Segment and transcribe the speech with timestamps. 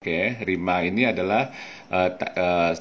[0.00, 1.52] Oke, Rima ini adalah
[1.92, 2.72] uh, uh,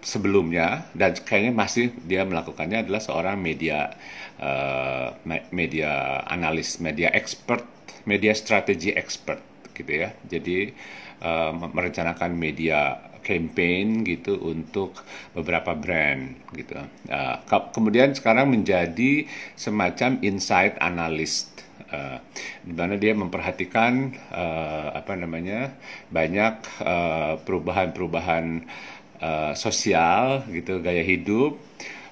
[0.00, 3.92] sebelumnya dan kayaknya masih dia melakukannya adalah seorang media
[4.40, 5.12] uh,
[5.52, 7.60] media analis, media expert,
[8.08, 10.16] media strategi expert gitu ya.
[10.24, 10.72] Jadi
[11.20, 14.96] uh, merencanakan media campaign gitu untuk
[15.36, 16.80] beberapa brand gitu.
[17.12, 17.36] Uh,
[17.76, 19.28] kemudian sekarang menjadi
[19.60, 21.51] semacam insight analyst
[21.92, 22.18] uh,
[22.64, 25.76] di mana dia memperhatikan uh, apa namanya
[26.08, 28.64] banyak uh, perubahan-perubahan
[29.20, 31.60] uh, sosial gitu gaya hidup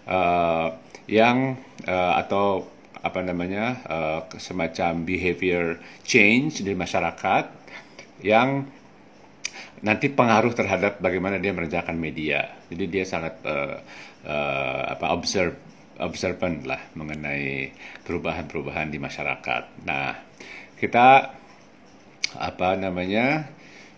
[0.07, 0.77] uh,
[1.09, 1.59] yang
[1.89, 2.69] uh, atau
[3.01, 7.45] apa namanya uh, semacam behavior change di masyarakat
[8.21, 8.69] yang
[9.81, 12.61] nanti pengaruh terhadap bagaimana dia mengerjakan media.
[12.69, 13.81] Jadi dia sangat uh,
[14.29, 15.70] uh, apa observe
[16.01, 17.71] observant lah mengenai
[18.03, 19.87] perubahan-perubahan di masyarakat.
[19.87, 20.17] Nah,
[20.81, 21.37] kita
[22.31, 23.51] apa namanya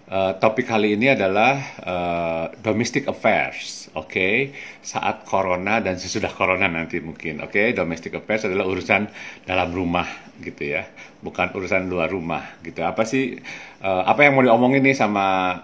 [0.08, 4.10] uh, topik kali ini adalah uh, domestic affairs, oke?
[4.10, 4.36] Okay?
[4.82, 7.54] Saat corona dan sesudah corona nanti mungkin, oke?
[7.54, 7.66] Okay?
[7.76, 9.08] Domestic affairs adalah urusan
[9.46, 10.08] dalam rumah
[10.42, 10.88] gitu ya,
[11.22, 12.82] bukan urusan luar rumah gitu.
[12.82, 13.38] Apa sih
[13.84, 15.60] uh, apa yang mau diomongin nih sama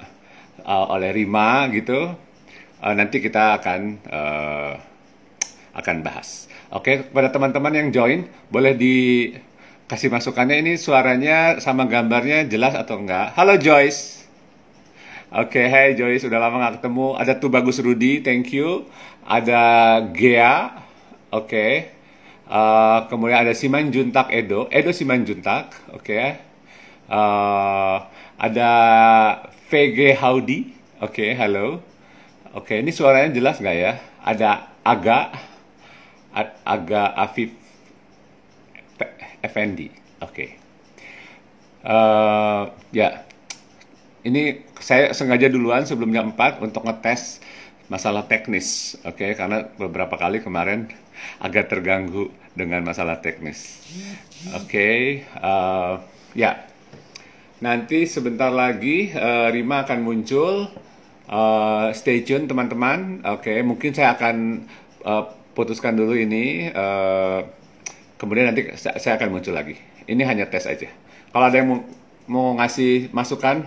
[0.63, 2.15] uh, oleh Rima gitu?
[2.79, 4.73] Uh, nanti kita akan uh,
[5.79, 6.51] akan bahas.
[6.75, 13.33] Oke, kepada teman-teman yang join, boleh dikasih masukannya ini suaranya sama gambarnya jelas atau enggak.
[13.39, 14.27] Halo Joyce.
[15.29, 17.07] Oke, hey Joyce, udah lama nggak ketemu.
[17.17, 18.89] Ada tuh bagus Rudy, thank you.
[19.29, 19.63] Ada
[20.13, 20.73] Gea,
[21.31, 21.47] oke.
[21.47, 21.73] Okay.
[22.49, 26.01] Uh, kemudian ada Siman Juntak Edo, Edo Siman Juntak, oke.
[26.01, 26.41] Okay.
[27.13, 28.09] Uh,
[28.41, 28.73] ada
[29.69, 30.73] VG Howdy,
[31.05, 31.85] oke, okay, halo.
[32.57, 34.01] Oke, ini suaranya jelas nggak ya?
[34.25, 35.29] Ada Aga,
[36.65, 37.51] agak Afif
[39.43, 39.91] Effendi.
[40.23, 40.33] Oke.
[40.35, 40.49] Okay.
[41.87, 42.63] Uh, eh,
[42.95, 43.09] ya.
[44.27, 47.39] Ini saya sengaja duluan sebelum jam 4 untuk ngetes
[47.89, 49.17] masalah teknis, oke?
[49.17, 49.33] Okay?
[49.39, 50.91] Karena beberapa kali kemarin
[51.41, 53.81] agak terganggu dengan masalah teknis.
[54.59, 54.99] Oke, okay.
[55.39, 55.95] uh, eh,
[56.35, 56.53] ya.
[57.59, 60.71] Nanti sebentar lagi uh, Rima akan muncul.
[61.29, 63.23] Uh, stay tune teman-teman.
[63.27, 63.59] Oke, okay.
[63.63, 64.67] mungkin saya akan
[65.07, 66.71] uh, putuskan dulu ini.
[66.71, 67.43] Uh,
[68.15, 69.75] kemudian nanti saya akan muncul lagi.
[70.07, 70.87] Ini hanya tes aja.
[71.35, 71.81] Kalau ada yang mau,
[72.31, 73.67] mau ngasih masukan,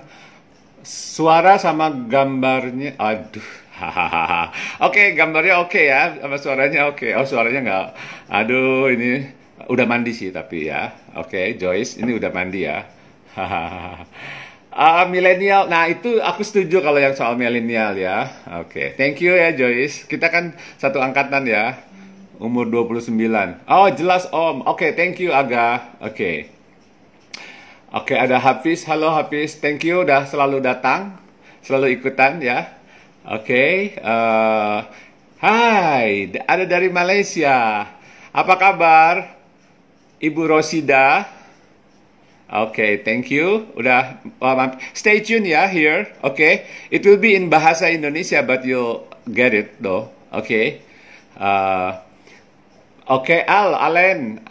[0.88, 3.44] suara sama gambarnya, aduh,
[3.80, 4.56] hahaha.
[4.88, 7.04] Oke, gambarnya oke okay ya, sama suaranya oke.
[7.04, 7.12] Okay.
[7.20, 7.88] Oh, suaranya nggak.
[8.32, 9.28] Aduh, ini
[9.68, 10.96] udah mandi sih tapi ya.
[11.20, 12.88] Oke, okay, Joyce, ini udah mandi ya.
[13.38, 14.08] Hahaha.
[14.72, 18.32] Uh, milenial, nah itu aku setuju kalau yang soal milenial ya.
[18.64, 18.88] Oke, okay.
[18.96, 20.08] thank you ya Joyce.
[20.08, 21.76] Kita kan satu angkatan ya,
[22.40, 23.12] umur 29.
[23.68, 26.00] Oh jelas Om, oke okay, thank you Aga.
[26.00, 26.16] Oke.
[26.16, 26.38] Okay.
[27.92, 31.20] Oke okay, ada Hafiz, halo Hafiz, thank you udah selalu datang,
[31.60, 32.72] selalu ikutan ya.
[33.28, 33.76] Oke, okay.
[34.00, 34.88] uh,
[35.44, 37.92] hai, ada dari Malaysia.
[38.32, 39.36] Apa kabar?
[40.24, 41.28] Ibu Rosida,
[42.52, 43.72] okay, thank you.
[43.80, 46.12] Udah um, stay tune ya here.
[46.20, 46.68] Okay.
[46.92, 50.12] it will be in bahasa Indonesia, but you'll get it though.
[50.36, 50.84] Okay.
[51.40, 51.98] Uh,
[53.08, 54.44] okay, Al, Alen,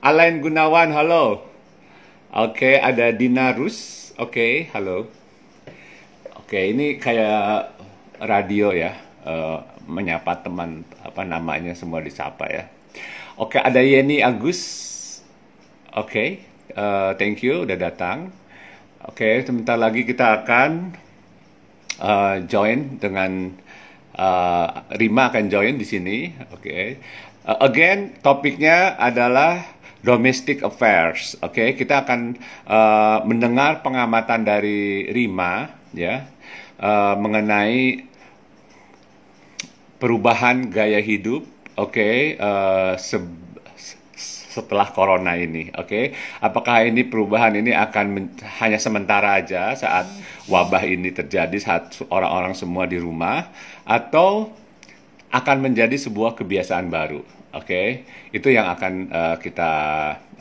[0.00, 1.44] Alen Gunawan, halo.
[2.30, 4.10] Oke, okay, ada Dina Rus.
[4.18, 5.10] Oke, okay, halo.
[6.38, 7.74] Oke, okay, ini kayak
[8.22, 8.96] radio ya,
[9.26, 12.64] uh, menyapa teman apa namanya semua disapa ya.
[13.38, 14.60] Oke, okay, ada Yeni Agus.
[15.94, 16.06] Oke.
[16.06, 16.30] Okay.
[16.74, 18.32] Uh, thank you udah datang.
[19.08, 20.92] Oke, okay, sebentar lagi kita akan
[22.02, 23.54] uh, join dengan
[24.18, 26.18] uh, Rima akan join di sini.
[26.50, 26.60] Oke.
[26.60, 26.84] Okay.
[27.46, 29.64] Uh, again, topiknya adalah
[30.02, 31.38] domestic affairs.
[31.40, 31.68] Oke, okay?
[31.78, 32.36] kita akan
[32.68, 36.28] uh, mendengar pengamatan dari Rima ya
[36.78, 38.06] uh, mengenai
[39.98, 41.46] perubahan gaya hidup.
[41.78, 42.14] Oke, okay?
[42.38, 42.98] uh,
[44.58, 45.86] setelah corona ini, oke?
[45.86, 46.04] Okay?
[46.42, 50.10] Apakah ini perubahan ini akan hanya sementara aja saat
[50.50, 53.54] wabah ini terjadi saat orang-orang semua di rumah
[53.86, 54.50] atau
[55.30, 57.22] akan menjadi sebuah kebiasaan baru,
[57.54, 57.62] oke?
[57.62, 58.02] Okay?
[58.34, 59.72] Itu yang akan uh, kita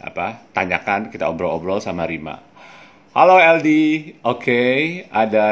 [0.02, 2.42] apa tanyakan, kita obrol-obrol sama Rima.
[3.18, 3.70] Halo LD,
[4.22, 4.46] oke?
[4.46, 5.06] Okay.
[5.10, 5.48] Ada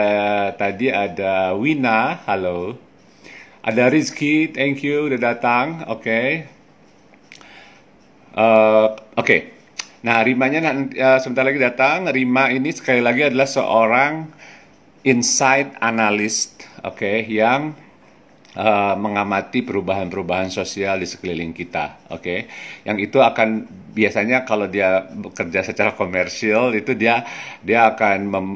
[0.54, 2.78] tadi ada Wina, halo.
[3.66, 6.06] Ada Rizky, thank you udah datang, oke?
[6.06, 6.55] Okay.
[8.36, 9.40] Uh, Oke, okay.
[10.04, 12.12] nah Rimanya nanti, uh, sebentar lagi datang.
[12.12, 14.28] Rima ini sekali lagi adalah seorang
[15.08, 17.72] insight analyst, oke, okay, yang
[18.60, 22.20] uh, mengamati perubahan-perubahan sosial di sekeliling kita, oke.
[22.20, 22.40] Okay?
[22.84, 27.24] Yang itu akan biasanya kalau dia bekerja secara komersial itu dia
[27.64, 28.48] dia akan mem,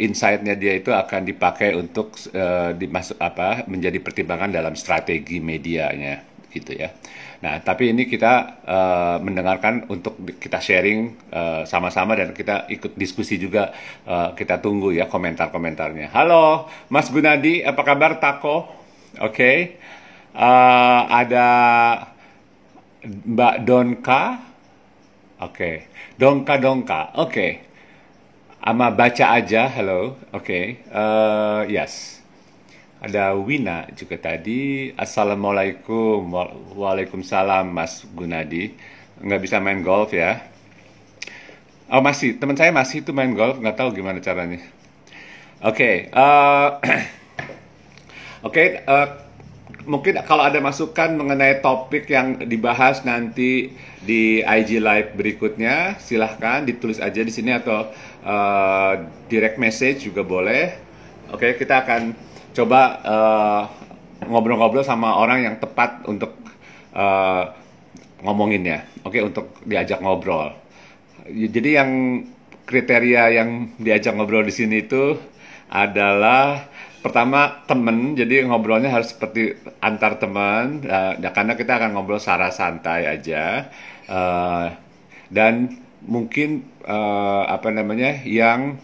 [0.00, 6.72] insight-nya dia itu akan dipakai untuk uh, dimasuk apa menjadi pertimbangan dalam strategi medianya gitu
[6.72, 6.88] ya.
[7.38, 13.38] Nah, tapi ini kita uh, mendengarkan untuk kita sharing sama sama-sama dan kita ikut diskusi
[13.38, 13.70] juga.
[14.02, 16.10] Uh, kita tunggu ya komentar-komentarnya.
[16.10, 18.66] Halo, Mas Gunadi, apa kabar Tako?
[19.22, 19.56] Oke, okay.
[20.34, 21.46] uh, ada
[23.06, 24.22] Mbak Donka.
[25.38, 25.74] Oke, okay.
[26.18, 27.14] Donka Donka.
[27.14, 27.30] Oke.
[27.30, 27.52] Okay.
[28.58, 30.18] Ama baca aja, hello.
[30.34, 30.64] Oke, okay.
[30.90, 32.17] uh, yes.
[32.98, 34.90] Ada Wina juga tadi.
[34.98, 36.34] Assalamualaikum.
[36.74, 38.74] Waalaikumsalam Mas Gunadi.
[39.22, 40.42] Nggak bisa main golf ya?
[41.86, 44.58] Oh masih, teman saya masih itu main golf, nggak tahu gimana caranya.
[45.62, 47.02] Oke, okay, uh, eh,
[48.46, 49.08] oke, okay, uh, eh,
[49.86, 53.72] mungkin kalau ada masukan mengenai topik yang dibahas nanti
[54.02, 57.88] di IG Live berikutnya, silahkan ditulis aja di sini atau
[58.26, 58.92] uh,
[59.30, 60.74] direct message juga boleh.
[61.30, 62.27] Oke, okay, kita akan
[62.58, 63.62] coba uh,
[64.26, 66.34] ngobrol-ngobrol sama orang yang tepat untuk
[66.90, 67.54] uh,
[68.26, 70.50] ngomongin ya, oke okay, untuk diajak ngobrol.
[71.30, 71.90] Jadi yang
[72.66, 75.14] kriteria yang diajak ngobrol di sini itu
[75.70, 76.66] adalah
[76.98, 83.06] pertama temen, jadi ngobrolnya harus seperti antar teman, uh, karena kita akan ngobrol secara santai
[83.06, 83.70] aja,
[84.10, 84.74] uh,
[85.30, 88.82] dan mungkin uh, apa namanya yang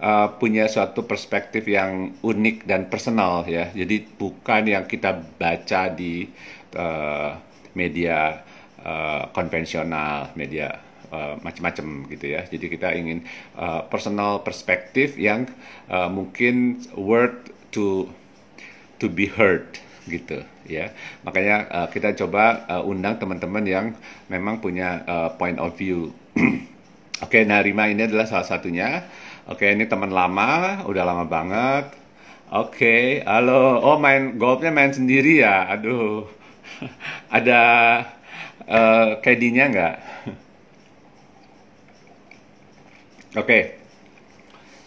[0.00, 3.70] uh, punya suatu perspektif yang unik dan personal ya.
[3.70, 6.26] Jadi bukan yang kita baca di
[6.74, 7.38] uh,
[7.74, 8.42] media
[8.82, 10.80] uh, konvensional, media
[11.10, 12.46] uh, macam-macam gitu ya.
[12.46, 13.26] Jadi kita ingin
[13.58, 15.46] uh, personal perspektif yang
[15.90, 18.06] uh, mungkin word to
[19.02, 19.66] to be heard
[20.04, 20.92] gitu ya
[21.24, 23.86] makanya uh, kita coba uh, undang teman-teman yang
[24.28, 29.04] memang punya uh, point of view oke okay, nah Rima ini adalah salah satunya
[29.44, 31.92] Oke, ini teman lama, udah lama banget.
[32.48, 33.76] Oke, halo.
[33.84, 35.68] Oh, main golfnya main sendiri ya?
[35.68, 36.24] Aduh,
[37.36, 37.60] ada
[38.64, 39.96] uh, nggak?
[43.40, 43.76] Oke,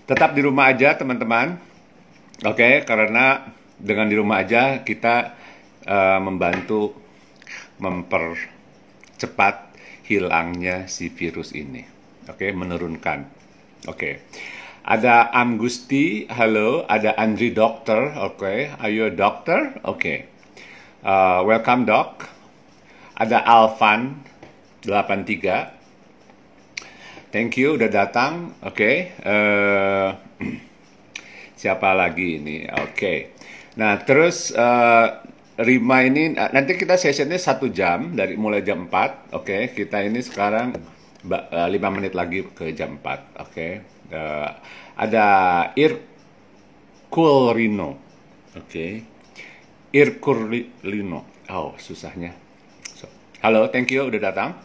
[0.09, 1.61] tetap di rumah aja teman-teman.
[2.41, 5.37] Oke, karena dengan di rumah aja kita
[5.85, 6.97] uh, membantu
[7.77, 9.55] mempercepat
[10.09, 11.85] hilangnya si virus ini.
[12.25, 13.36] Oke, menurunkan.
[13.87, 13.95] Oke.
[13.95, 14.13] Okay.
[14.87, 16.87] Ada Am Gusti, halo.
[16.87, 18.39] Ada Andri Dokter, oke.
[18.39, 18.71] Okay.
[18.79, 19.75] Are you a doctor?
[19.83, 19.99] Oke.
[19.99, 20.17] Okay.
[21.03, 22.23] Uh, welcome, Doc.
[23.15, 24.23] Ada Alvan,
[24.83, 25.71] 83.
[27.31, 28.55] Thank you, udah datang.
[28.63, 28.75] Oke.
[28.75, 28.95] Okay.
[29.27, 30.15] Uh,
[31.59, 32.67] siapa lagi ini?
[32.67, 32.91] Oke.
[32.91, 33.17] Okay.
[33.75, 35.19] Nah, terus uh,
[35.59, 38.91] Rima ini, nanti kita sessionnya satu jam, dari mulai jam 4.
[38.91, 39.61] Oke, okay.
[39.71, 40.96] kita ini sekarang
[41.27, 43.51] uh, lima menit lagi ke jam 4 oke?
[43.51, 43.71] Okay?
[44.11, 44.51] uh,
[44.95, 45.25] ada
[45.75, 47.89] Irkulrino
[48.55, 48.67] oke?
[48.67, 49.03] Okay.
[49.91, 52.33] Irkulrino oh susahnya.
[52.95, 53.07] So,
[53.43, 54.55] halo thank you udah datang.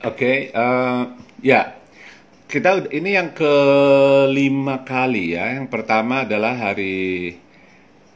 [0.00, 1.12] Oke okay, uh,
[1.44, 1.76] ya.
[2.50, 5.54] Kita ini yang kelima kali ya.
[5.54, 7.38] Yang pertama adalah hari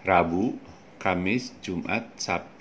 [0.02, 0.58] Rabu
[1.00, 2.53] Kamis, Jumat, Sabtu,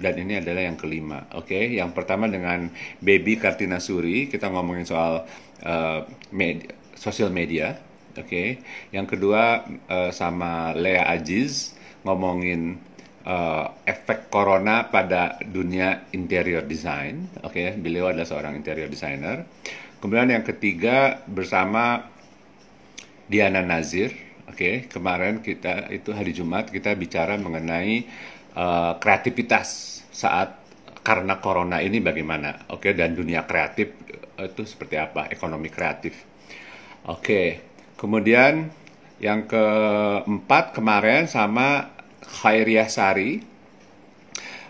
[0.00, 1.28] dan ini adalah yang kelima.
[1.36, 1.64] Oke, okay?
[1.76, 2.72] yang pertama dengan
[3.04, 5.28] Baby Kartina Suri, kita ngomongin soal
[5.64, 6.00] uh,
[6.32, 7.76] media, sosial media.
[8.16, 8.48] Oke, okay?
[8.90, 12.80] yang kedua uh, sama Lea Aziz ngomongin
[13.28, 17.28] uh, efek corona pada dunia interior design.
[17.44, 17.68] Oke, okay?
[17.76, 19.44] beliau adalah seorang interior designer.
[20.00, 22.08] Kemudian yang ketiga bersama
[23.28, 28.02] Diana Nazir Oke, okay, kemarin kita itu hari Jumat kita bicara mengenai
[28.54, 30.60] uh, kreativitas saat
[31.00, 32.70] karena corona ini bagaimana.
[32.72, 33.96] Oke, okay, dan dunia kreatif
[34.38, 36.14] uh, itu seperti apa, ekonomi kreatif.
[37.08, 37.46] Oke, okay.
[37.96, 38.68] kemudian
[39.20, 41.92] yang keempat kemarin sama
[42.24, 43.32] Khairiyah Sari.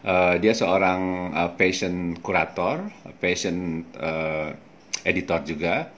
[0.01, 2.89] Uh, dia seorang uh, fashion kurator,
[3.21, 4.49] fashion uh,
[5.05, 5.93] editor juga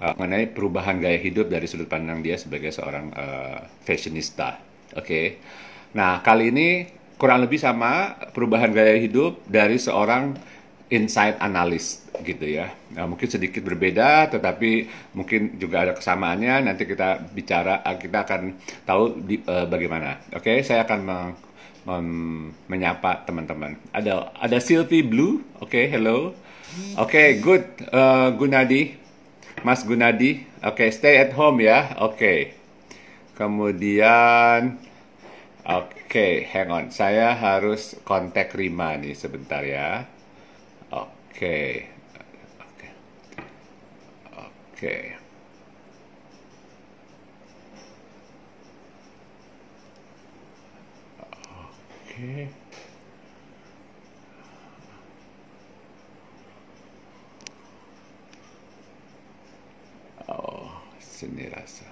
[0.00, 4.64] uh, mengenai perubahan gaya hidup dari sudut pandang dia sebagai seorang uh, fashionista.
[4.96, 5.04] Oke.
[5.04, 5.26] Okay.
[5.94, 10.34] Nah, kali ini kurang lebih sama perubahan gaya hidup dari seorang
[10.90, 12.74] insight analyst gitu ya.
[12.94, 16.66] Nah, mungkin sedikit berbeda tetapi mungkin juga ada kesamaannya.
[16.66, 18.40] Nanti kita bicara kita akan
[18.84, 20.20] tahu di, uh, bagaimana.
[20.34, 20.56] Oke, okay?
[20.66, 21.30] saya akan meng,
[21.86, 22.08] mem,
[22.66, 23.78] menyapa teman-teman.
[23.94, 25.46] Ada ada Sylvie Blue.
[25.62, 26.34] Oke, okay, hello.
[26.98, 27.64] Oke, okay, good.
[27.94, 29.04] Uh, Gunadi.
[29.62, 32.18] Mas Gunadi, oke, okay, stay at home ya, oke.
[32.18, 32.38] Okay.
[33.38, 34.76] Kemudian,
[35.64, 36.84] Oke, okay, hang on.
[36.92, 40.04] Saya harus kontak Rima nih sebentar ya.
[40.92, 41.08] Oke.
[41.32, 41.72] Okay.
[42.20, 42.36] Oke.
[42.68, 42.92] Okay.
[44.44, 44.44] Oke.
[44.76, 45.04] Okay.
[52.12, 52.48] Oke.
[60.28, 60.68] Oh,
[61.00, 61.83] sini rasa.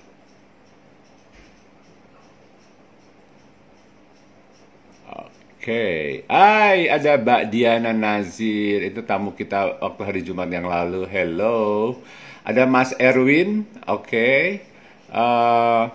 [5.63, 8.83] Oke, Hai, ada Mbak Diana Nazir.
[8.83, 11.07] Itu tamu kita waktu hari Jumat yang lalu.
[11.07, 11.95] Hello.
[12.43, 13.63] Ada Mas Erwin.
[13.87, 14.59] Oke.
[15.07, 15.87] Uh,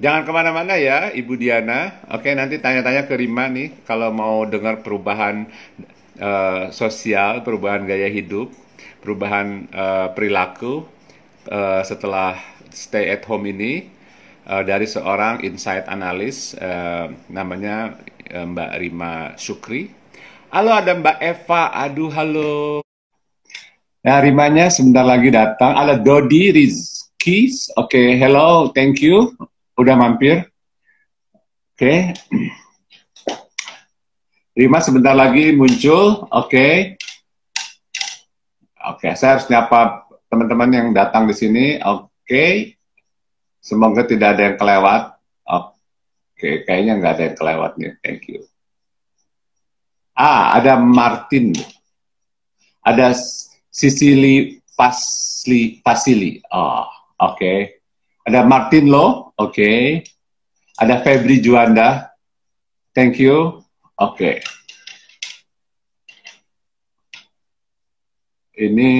[0.00, 2.00] jangan ke mana-mana ya, Ibu Diana.
[2.08, 5.44] Oke, nanti tanya-tanya ke Rima nih kalau mau dengar perubahan
[6.16, 8.48] uh, sosial, perubahan gaya hidup,
[9.04, 10.88] perubahan uh, perilaku
[11.52, 12.40] uh, setelah
[12.72, 14.00] stay at home ini
[14.50, 19.90] dari seorang insight analis uh, namanya Eh, Mbak Rima Sukri.
[20.50, 22.82] Halo ada Mbak Eva, aduh halo.
[24.02, 25.74] Nah Rimanya sebentar lagi datang.
[25.74, 29.34] Ada Dodi Rizky, oke okay, hello, thank you.
[29.74, 30.46] Udah mampir.
[31.74, 31.78] Oke.
[31.78, 31.98] Okay.
[34.58, 36.50] Rima sebentar lagi muncul, oke.
[36.50, 36.74] Okay.
[38.80, 41.78] Oke, okay, saya harus nyapa teman-teman yang datang di sini.
[41.84, 42.08] Oke.
[42.26, 42.52] Okay.
[43.60, 45.09] Semoga tidak ada yang kelewat.
[46.40, 47.92] Oke, kayaknya nggak ada yang kelewat nih.
[48.00, 48.40] Thank you.
[50.16, 51.52] Ah, ada Martin.
[52.80, 53.12] Ada
[53.68, 56.40] Sicily Pasli Pasili.
[56.48, 56.88] Oh,
[57.20, 57.36] oke.
[57.36, 57.58] Okay.
[58.24, 59.36] Ada Martin Lo.
[59.36, 59.52] Oke.
[59.52, 59.80] Okay.
[60.80, 62.08] Ada Febri Juanda.
[62.96, 63.60] Thank you.
[64.00, 64.40] Oke.
[68.56, 68.64] Okay.
[68.64, 68.90] Ini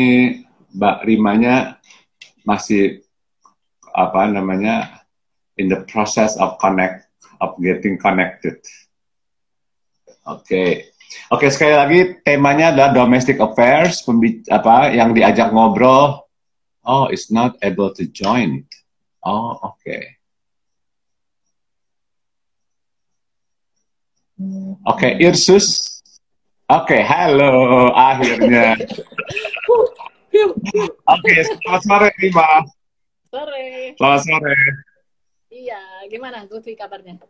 [0.76, 1.80] Mbak Rimanya
[2.44, 3.00] masih
[3.96, 5.08] apa namanya
[5.56, 7.08] in the process of connect
[7.40, 8.60] of getting connected.
[10.28, 10.44] Oke.
[10.46, 10.70] Okay.
[11.34, 14.06] Oke, okay, sekali lagi temanya adalah domestic affairs,
[14.46, 16.22] apa yang diajak ngobrol.
[16.86, 18.62] Oh, is not able to join.
[19.26, 19.74] Oh, oke.
[19.82, 20.02] Okay.
[24.86, 26.00] Oke, okay, Irsus.
[26.70, 28.78] Oke, okay, halo, akhirnya.
[30.30, 30.46] Oke,
[31.02, 32.48] okay, selamat sore, Rima.
[33.34, 33.62] Sore.
[33.98, 34.54] Selamat sore.
[35.60, 37.20] Iya, gimana Lutfi kabarnya?
[37.20, 37.26] Oke,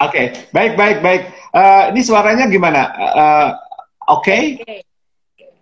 [0.00, 0.26] okay.
[0.52, 1.22] baik, baik, baik.
[1.52, 2.88] Uh, ini suaranya gimana?
[2.96, 3.48] Uh,
[4.16, 4.32] Oke?
[4.32, 4.42] Okay?
[4.56, 4.80] Oke, okay.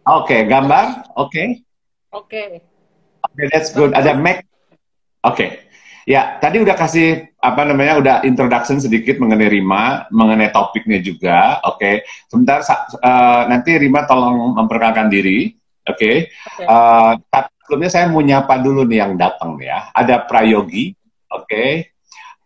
[0.06, 0.86] okay, gambar?
[1.18, 1.26] Oke?
[1.26, 1.46] Okay.
[2.14, 2.26] Oke.
[2.30, 2.48] Okay.
[3.24, 3.90] Oke, okay, that's good.
[3.98, 4.46] Ada Mac?
[5.26, 5.34] Oke.
[5.34, 5.50] Okay.
[6.04, 11.58] Ya, tadi udah kasih apa namanya, udah introduction sedikit mengenai Rima, mengenai topiknya juga.
[11.66, 11.94] Oke, okay.
[12.30, 15.50] sebentar uh, nanti Rima tolong memperkenalkan diri.
[15.88, 16.30] Oke.
[16.30, 16.62] Okay.
[16.62, 16.66] Okay.
[16.68, 17.18] Uh,
[17.64, 19.90] sebelumnya saya mau nyapa dulu nih yang datang ya.
[19.90, 20.94] Ada Prayogi.
[21.32, 21.42] Oke.
[21.50, 21.93] Okay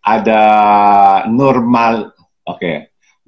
[0.02, 0.42] ada
[1.28, 2.14] normal,
[2.46, 2.76] oke, okay.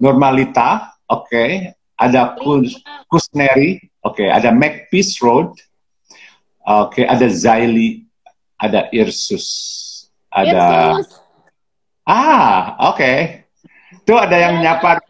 [0.00, 1.74] normalita, oke, okay.
[1.98, 2.78] ada kus,
[3.10, 4.28] kusneri, oke, okay.
[4.32, 5.52] ada Macpeace Road,
[6.64, 7.04] oke, okay.
[7.04, 8.06] ada Zaili,
[8.56, 9.46] ada Irsus,
[10.32, 11.20] ada, Irsus.
[12.08, 13.16] ah, oke, okay.
[14.08, 14.80] tuh ada yang ya.
[14.80, 15.00] nyapa,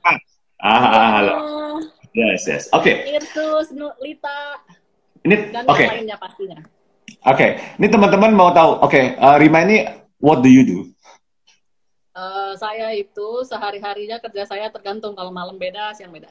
[0.64, 1.34] ah, halo,
[2.16, 3.14] yes, yes, oke, okay.
[3.14, 3.70] Irsus,
[4.02, 4.58] Lita,
[5.22, 6.08] ini, okay.
[6.18, 6.58] pastinya.
[7.20, 7.50] Oke, okay.
[7.76, 9.84] ini teman-teman mau tahu, oke, okay, uh, Rima ini
[10.24, 10.89] what do you do?
[12.50, 16.26] Uh, saya itu sehari-harinya kerja saya tergantung kalau malam beda, siang beda.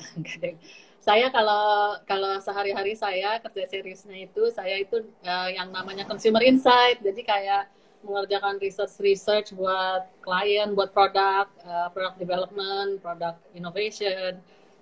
[1.08, 7.00] saya kalau kalau sehari-hari saya kerja seriusnya itu saya itu uh, yang namanya consumer insight.
[7.00, 7.72] Jadi kayak
[8.04, 14.40] mengerjakan research research buat klien, buat produk, uh, product development, product innovation.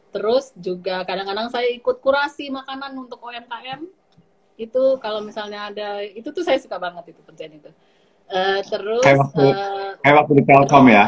[0.10, 3.86] Terus juga kadang-kadang saya ikut kurasi makanan untuk UMKM.
[4.58, 7.70] Itu kalau misalnya ada itu tuh saya suka banget itu kerjaan itu.
[8.28, 11.06] Uh, terus kayak waktu, uh, kayak waktu di Telkom ya.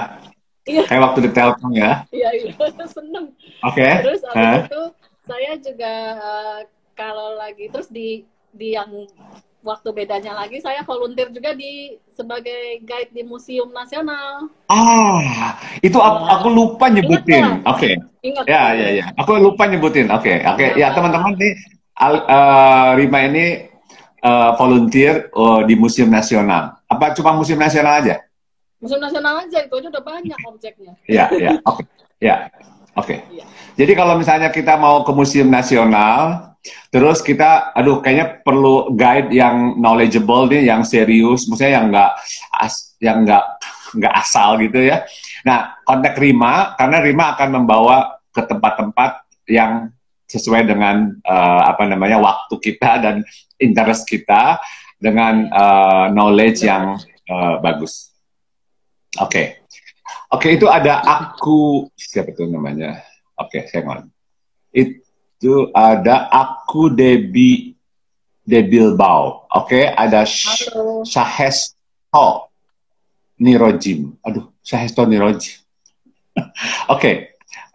[0.70, 0.84] Iya.
[0.88, 1.92] Kayak waktu di Telkom ya.
[2.14, 2.54] Iya, iya.
[2.96, 3.26] Seneng.
[3.66, 3.76] Oke.
[3.76, 3.94] Okay.
[4.06, 4.60] Terus abis huh?
[4.64, 4.84] itu
[5.28, 6.60] saya juga uh,
[6.96, 8.90] kalau lagi terus di di yang
[9.60, 14.48] waktu bedanya lagi saya volunteer juga di sebagai guide di Museum Nasional.
[14.72, 17.64] Ah, itu aku, aku lupa nyebutin.
[17.68, 18.00] Oke.
[18.24, 18.44] Okay.
[18.48, 19.06] Ya, ya, ya.
[19.20, 20.08] Aku lupa nyebutin.
[20.12, 20.48] Oke, okay.
[20.48, 20.56] oke.
[20.60, 20.70] Okay.
[20.80, 21.54] Ya, teman-teman nih
[22.00, 23.68] uh, Rima ini
[24.24, 26.79] uh, volunteer uh, di Museum Nasional.
[26.90, 28.26] Apa cuma museum nasional aja?
[28.82, 30.94] Museum nasional aja itu aja udah banyak objeknya.
[31.06, 31.52] Iya, iya.
[31.64, 31.84] Oke.
[32.18, 32.50] Ya.
[32.98, 33.22] Oke.
[33.30, 33.46] Iya.
[33.78, 36.56] Jadi kalau misalnya kita mau ke museum nasional,
[36.92, 42.12] terus kita aduh kayaknya perlu guide yang knowledgeable nih, yang serius, maksudnya yang enggak
[42.58, 43.46] as, yang enggak
[43.96, 45.06] nggak asal gitu ya.
[45.46, 49.12] Nah, kontak Rima karena Rima akan membawa ke tempat-tempat
[49.50, 49.90] yang
[50.30, 53.26] sesuai dengan uh, apa namanya waktu kita dan
[53.58, 54.62] interest kita
[55.00, 57.00] dengan uh, knowledge yang
[57.32, 58.12] uh, bagus.
[59.18, 59.46] Oke, okay.
[60.30, 63.02] oke okay, itu ada aku siapa itu namanya?
[63.40, 64.02] Oke, okay, hang on.
[64.70, 67.74] Itu ada aku Debi
[68.44, 69.50] Debilbao.
[69.56, 70.28] Oke, okay, ada
[71.08, 72.52] Shahesto
[73.40, 74.20] Nirojim.
[74.22, 75.58] Aduh, Shahesto Nirojim.
[76.38, 76.52] oke,
[76.92, 77.16] okay.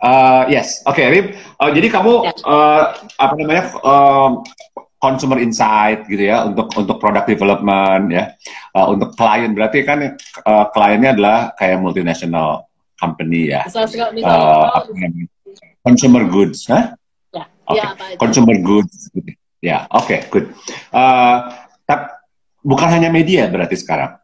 [0.05, 1.27] Uh, yes, oke, okay, Rip.
[1.57, 2.33] Uh, jadi kamu ya.
[2.45, 4.45] uh, apa namanya uh,
[5.05, 8.33] consumer insight gitu ya untuk untuk product development ya
[8.73, 10.17] uh, untuk klien berarti kan
[10.49, 12.65] uh, kliennya adalah kayak multinational
[12.99, 13.63] company ya.
[13.69, 14.81] Misal, misal, uh,
[15.85, 16.95] consumer goods, huh?
[17.35, 18.15] Ya, okay.
[18.15, 19.11] ya Consumer goods.
[19.15, 19.25] Ya,
[19.61, 20.53] yeah, oke, okay, good.
[20.93, 21.49] Uh,
[21.89, 22.13] tapi
[22.61, 24.21] bukan hanya media berarti sekarang.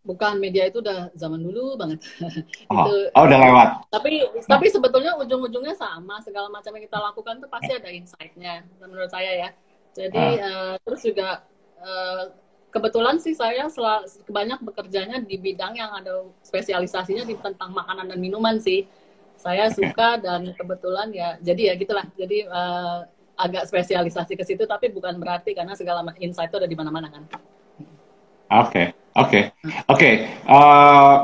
[0.00, 2.00] Bukan media itu udah zaman dulu banget.
[2.72, 3.68] Oh, itu, oh udah lewat.
[3.92, 6.20] Tapi tapi sebetulnya ujung-ujungnya sama.
[6.24, 9.48] Segala macam yang kita lakukan tuh pasti ada insight-nya menurut saya ya.
[9.96, 11.44] Jadi uh, terus juga
[11.80, 12.32] uh,
[12.68, 13.84] kebetulan sih saya sel
[14.28, 18.84] banyak bekerjanya di bidang yang ada spesialisasinya di tentang makanan dan minuman sih.
[19.38, 22.06] Saya suka dan kebetulan ya jadi ya gitulah.
[22.18, 23.06] Jadi uh,
[23.38, 27.22] agak spesialisasi ke situ tapi bukan berarti karena segala insight itu ada di mana-mana kan.
[28.66, 28.98] Oke.
[29.18, 29.50] Oke,
[29.90, 30.10] oke.
[30.30, 31.16] Eh,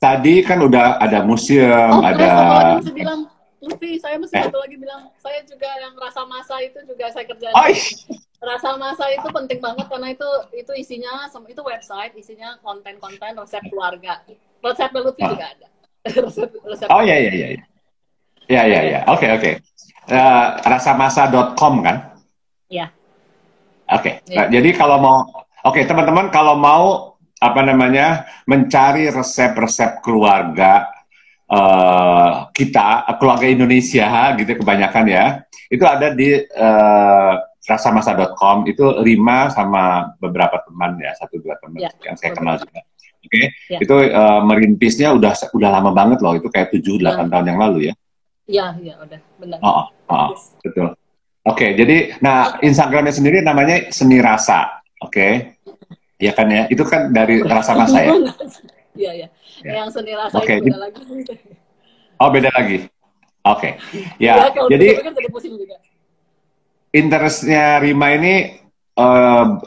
[0.00, 2.80] tadi kan udah ada museum, oh, ada.
[2.80, 3.28] Oh, bilang,
[3.62, 4.42] Lutfi, saya mesti eh.
[4.42, 7.54] satu lagi bilang, saya juga yang rasa masa itu juga saya kerjain.
[7.54, 7.70] Oh,
[8.42, 14.18] rasa masa itu penting banget karena itu itu isinya itu website isinya konten-konten resep keluarga.
[14.58, 15.30] Resep Lutfi oh.
[15.30, 15.68] juga ada.
[16.26, 17.64] resep, resep oh iya iya iya.
[18.50, 19.00] Iya iya iya.
[19.06, 19.50] Oke oke.
[20.10, 21.96] Eh, rasamasa.com kan?
[22.66, 22.90] Iya.
[23.94, 24.18] Oke.
[24.18, 24.34] Okay.
[24.34, 24.42] Ya.
[24.42, 25.18] Nah, jadi kalau mau
[25.62, 30.90] Oke, teman-teman kalau mau apa namanya mencari resep-resep keluarga
[31.52, 34.08] uh, kita, keluarga Indonesia
[34.40, 35.24] gitu kebanyakan ya,
[35.68, 41.90] itu ada di uh, rasamasa.com itu lima sama beberapa teman ya satu dua teman ya,
[42.02, 42.80] yang saya kenal juga.
[43.22, 43.46] Oke, okay?
[43.70, 43.78] ya.
[43.78, 47.30] itu uh, merintisnya udah udah lama banget loh, itu kayak tujuh delapan ya.
[47.30, 47.94] tahun yang lalu ya.
[48.42, 49.58] Iya, iya udah benar.
[49.62, 50.28] Oh, oh, oh
[50.58, 50.90] betul.
[50.90, 50.98] Oke,
[51.46, 54.82] okay, jadi nah Instagramnya sendiri namanya Seni Rasa.
[55.02, 55.10] Oke.
[55.10, 55.32] Okay.
[56.22, 56.70] Ya kan ya.
[56.70, 58.14] Itu kan dari rasa masa ya.
[58.92, 59.28] Iya, iya.
[59.64, 59.72] Ya.
[59.82, 60.60] Yang seni rasa okay.
[60.60, 61.00] beda lagi.
[62.20, 62.76] Oh, beda lagi.
[63.42, 63.74] Oke.
[63.80, 64.12] Okay.
[64.22, 65.12] Ya, ya jadi kan
[66.92, 68.62] interestnya Rima ini
[69.00, 69.58] uh,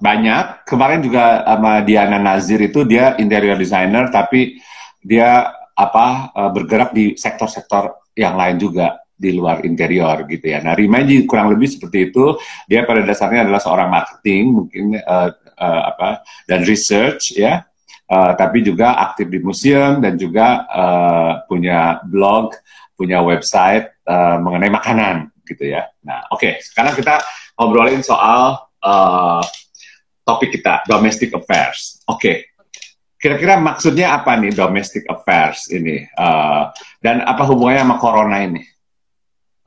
[0.00, 0.64] banyak.
[0.64, 4.58] Kemarin juga sama Diana Nazir itu dia interior designer tapi
[5.04, 10.64] dia apa uh, bergerak di sektor-sektor yang lain juga di luar interior gitu ya.
[10.64, 12.40] Nah, Rimaji kurang lebih seperti itu.
[12.64, 17.68] Dia pada dasarnya adalah seorang marketing mungkin uh, uh, apa dan research ya.
[18.10, 22.58] Uh, tapi juga aktif di museum dan juga uh, punya blog,
[22.98, 25.86] punya website uh, mengenai makanan gitu ya.
[26.02, 26.52] Nah, oke, okay.
[26.58, 27.22] sekarang kita
[27.54, 29.42] ngobrolin soal uh,
[30.26, 32.02] topik kita domestic affairs.
[32.10, 32.36] Oke, okay.
[33.22, 38.62] kira-kira maksudnya apa nih domestic affairs ini uh, dan apa hubungannya sama corona ini?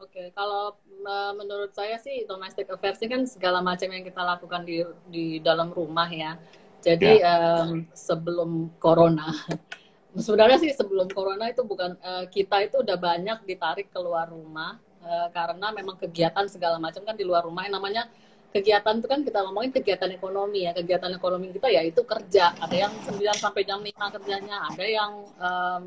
[0.03, 0.75] Oke, kalau
[1.07, 5.25] uh, menurut saya sih domestic affairs ini kan segala macam yang kita lakukan di di
[5.39, 6.35] dalam rumah ya.
[6.83, 7.63] Jadi yeah.
[7.63, 9.31] um, sebelum corona,
[10.27, 15.31] sebenarnya sih sebelum corona itu bukan uh, kita itu udah banyak ditarik keluar rumah uh,
[15.31, 17.63] karena memang kegiatan segala macam kan di luar rumah.
[17.63, 18.03] Yang namanya
[18.51, 20.75] kegiatan itu kan kita ngomongin kegiatan ekonomi ya.
[20.75, 22.51] Kegiatan ekonomi kita ya itu kerja.
[22.59, 25.83] Ada yang 9 sampai jam 5 kerjanya, ada yang um,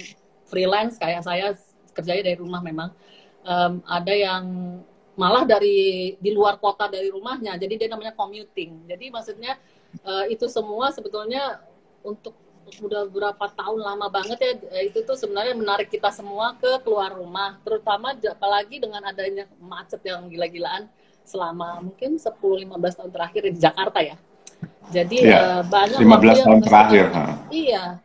[0.48, 1.52] freelance kayak saya
[1.92, 2.94] kerjanya dari rumah memang
[3.42, 4.44] um, ada yang
[5.16, 9.56] malah dari di luar kota dari rumahnya jadi dia namanya commuting jadi maksudnya
[10.02, 11.60] uh, itu semua sebetulnya
[12.02, 12.34] untuk
[12.82, 17.14] udah berapa tahun lama banget ya eh, itu tuh sebenarnya menarik kita semua ke keluar
[17.14, 20.90] rumah terutama apalagi dengan adanya macet yang gila-gilaan
[21.22, 24.18] selama mungkin 10-15 tahun terakhir di Jakarta ya
[24.90, 27.04] jadi ya, uh, banyak 15 tahun terakhir
[27.54, 28.02] iya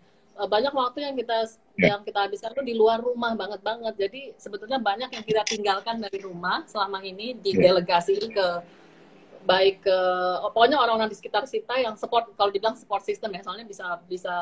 [0.48, 1.38] banyak waktu yang kita
[1.78, 1.94] yeah.
[1.94, 3.94] yang kita habiskan tuh di luar rumah banget banget.
[3.98, 7.74] Jadi sebetulnya banyak yang kita tinggalkan dari rumah selama ini di yeah.
[7.74, 8.48] delegasi ke
[9.42, 10.00] baik ke
[10.42, 13.98] oh, pokoknya orang-orang di sekitar kita yang support kalau dibilang support system ya soalnya bisa
[14.06, 14.36] bisa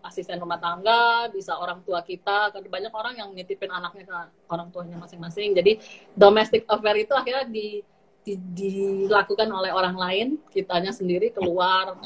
[0.00, 4.16] asisten rumah tangga bisa orang tua kita kan banyak orang yang nitipin anaknya ke
[4.48, 5.52] orang tuanya masing-masing.
[5.52, 5.78] Jadi
[6.16, 7.84] domestic affair itu akhirnya di,
[8.24, 11.96] di, dilakukan oleh orang lain kitanya sendiri keluar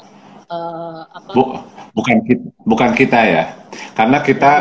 [0.51, 1.31] uh, apa?
[1.31, 1.43] Bu,
[1.95, 3.43] bukan kita bukan kita ya.
[3.95, 4.51] Karena kita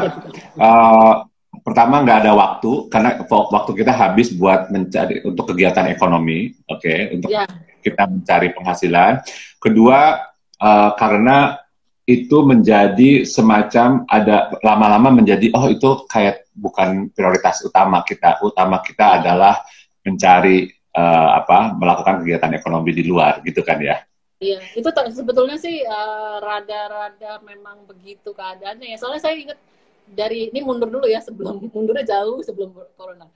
[0.59, 1.27] uh,
[1.63, 7.15] pertama nggak ada waktu karena waktu kita habis buat mencari untuk kegiatan ekonomi oke okay,
[7.15, 7.47] untuk yeah.
[7.83, 9.19] Kita mencari penghasilan
[9.59, 10.23] kedua
[10.63, 11.59] uh, karena
[12.07, 19.23] itu menjadi semacam ada lama-lama menjadi oh itu kayak bukan prioritas utama kita utama kita
[19.23, 19.63] adalah
[20.03, 20.67] mencari
[20.99, 24.03] uh, apa melakukan kegiatan ekonomi di luar gitu kan ya
[24.43, 28.99] Iya, itu sebetulnya sih eh, rada-rada uh, memang begitu keadaannya ya.
[28.99, 29.59] Soalnya saya ingat
[30.03, 33.31] dari ini mundur dulu ya sebelum mundurnya jauh sebelum corona.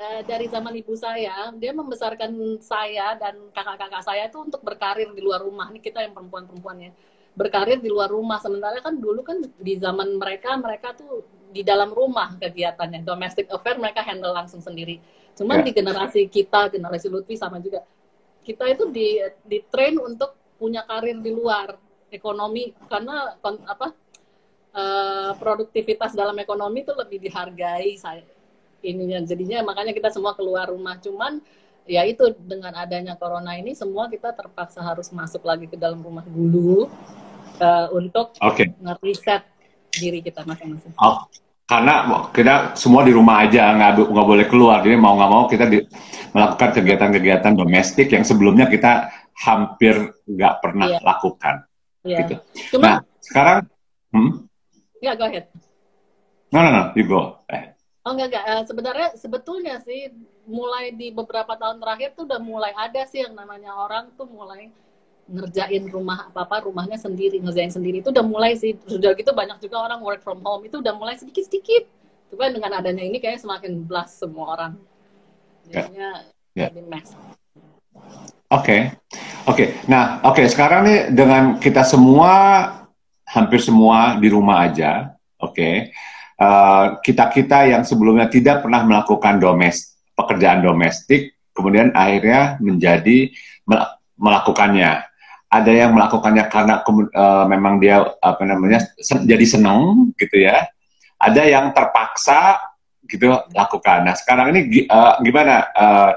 [0.00, 2.32] Uh, dari zaman ibu saya, dia membesarkan
[2.64, 5.68] saya dan kakak-kakak saya itu untuk berkarir di luar rumah.
[5.68, 6.92] Ini kita yang perempuan-perempuan ya
[7.36, 8.40] berkarir di luar rumah.
[8.40, 13.76] Sementara kan dulu kan di zaman mereka mereka tuh di dalam rumah kegiatannya domestic affair
[13.76, 15.02] mereka handle langsung sendiri
[15.34, 15.64] cuman Ya.
[15.66, 17.82] di generasi kita generasi Lutfi sama juga
[18.46, 21.74] kita itu di di train untuk punya karir di luar
[22.08, 23.90] ekonomi karena kon- apa
[24.70, 28.22] eh, produktivitas dalam ekonomi itu lebih dihargai saya
[28.82, 31.40] ininya jadinya makanya kita semua keluar rumah cuman
[31.88, 36.22] ya itu dengan adanya corona ini semua kita terpaksa harus masuk lagi ke dalam rumah
[36.24, 36.86] dulu
[37.58, 38.72] eh, untuk Oke.
[38.78, 39.42] ngeriset
[39.90, 40.94] diri kita masing-masing.
[41.02, 41.26] Oh,
[41.66, 45.66] karena kita semua di rumah aja nggak nggak boleh keluar jadi mau nggak mau kita
[45.66, 45.86] di-
[46.30, 50.98] melakukan kegiatan-kegiatan domestik yang sebelumnya kita hampir nggak pernah Iya.
[51.02, 51.54] lakukan
[52.00, 52.18] Ya.
[52.24, 52.34] gitu.
[52.74, 53.58] Cuma Nah sekarang,
[54.14, 54.30] hmm?
[54.98, 55.46] ya go ahead.
[56.50, 57.38] no no no, you go.
[57.46, 57.70] Eh,
[58.06, 60.08] Oh enggak enggak Eh, sebenarnya sebetulnya sih
[60.48, 64.72] mulai di beberapa tahun terakhir tuh udah mulai ada sih yang namanya orang tuh mulai
[65.30, 69.62] ngerjain rumah apa apa rumahnya sendiri ngerjain sendiri itu udah mulai sih sudah gitu banyak
[69.62, 71.86] juga orang work from home itu udah mulai sedikit sedikit
[72.34, 74.72] cuma dengan adanya ini kayak semakin blast semua orang
[75.70, 76.66] jadinya Ya.
[76.66, 77.14] jadi mess
[78.50, 78.90] Oke,
[79.46, 79.64] oke.
[79.86, 80.42] Nah, oke.
[80.50, 82.66] Sekarang nih dengan kita semua,
[83.22, 85.94] hampir semua di rumah aja, oke.
[87.04, 93.28] Kita kita yang sebelumnya tidak pernah melakukan domestik, pekerjaan domestik, kemudian akhirnya menjadi
[93.68, 95.04] mel- melakukannya.
[95.50, 100.64] Ada yang melakukannya karena eh, memang dia apa namanya sen- jadi seneng gitu ya.
[101.20, 102.56] Ada yang terpaksa
[103.04, 104.08] gitu lakukan.
[104.08, 106.12] Nah, sekarang ini eh, gimana eh,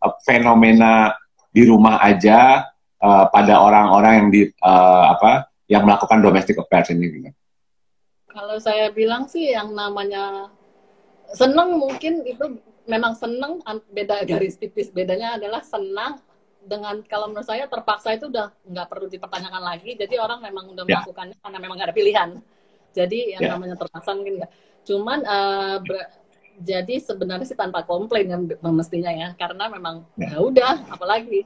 [0.00, 1.12] eh, fenomena
[1.52, 2.64] di rumah aja
[2.96, 7.28] eh, pada orang-orang yang di eh, apa yang melakukan domestic affairs ini gitu.
[8.36, 10.52] Kalau saya bilang sih yang namanya
[11.32, 16.20] seneng mungkin itu memang seneng beda garis tipis bedanya adalah senang
[16.60, 20.84] dengan kalau menurut saya terpaksa itu udah nggak perlu dipertanyakan lagi jadi orang memang udah
[20.84, 21.00] Ya.
[21.00, 22.28] melakukannya karena memang nggak ada pilihan
[22.92, 23.50] jadi yang Ya.
[23.56, 24.52] namanya terpaksa mungkin nggak
[24.84, 25.18] cuman
[25.82, 26.10] ber-
[26.56, 30.36] jadi sebenarnya sih tanpa komplain yang mestinya ya karena memang Ya.
[30.36, 31.42] ya udah apalagi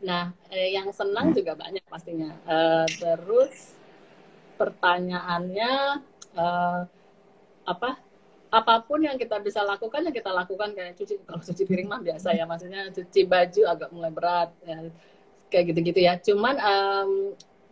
[0.00, 1.36] nah eh, yang senang Hmm.
[1.38, 3.76] juga banyak pastinya Eh, terus
[4.58, 6.02] pertanyaannya
[6.34, 6.80] eh,
[7.66, 7.90] apa
[8.50, 12.02] apa pun yang kita bisa lakukan yang kita lakukan kayak cuci kalau cuci piring mah
[12.02, 14.90] biasa ya maksudnya cuci baju agak mulai berat ya,
[15.50, 17.10] kayak gitu-gitu ya cuman em,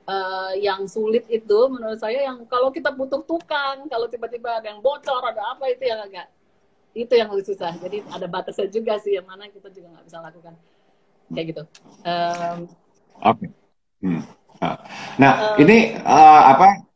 [0.07, 4.79] eh, yang sulit itu menurut saya yang kalau kita butuh tukang kalau tiba-tiba ada yang
[4.79, 6.31] bocor ada apa itu yang agak
[6.95, 10.19] itu yang lebih susah jadi ada batasnya juga sih yang mana kita juga nggak bisa
[10.23, 10.55] lakukan
[11.35, 11.63] kayak gitu
[12.07, 12.59] Em,
[13.19, 13.51] Oke.
[13.99, 14.23] Hmm.
[14.63, 14.79] Nah,
[15.19, 15.67] nah, Eh.
[15.67, 16.87] ini eh, apa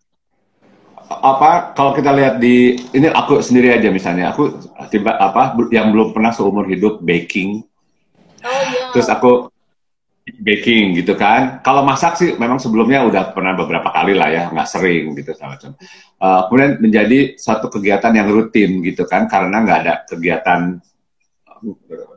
[1.09, 6.15] apa kalau kita lihat di ini aku sendiri aja misalnya aku tiba apa yang belum
[6.15, 7.65] pernah seumur hidup baking.
[8.43, 9.51] Oh ya terus aku
[10.23, 11.63] baking gitu kan.
[11.67, 15.59] Kalau masak sih memang sebelumnya udah pernah beberapa kali lah ya nggak sering gitu sama
[15.59, 15.75] macam.
[16.23, 20.79] Eh, kemudian menjadi satu kegiatan yang rutin gitu kan karena nggak ada kegiatan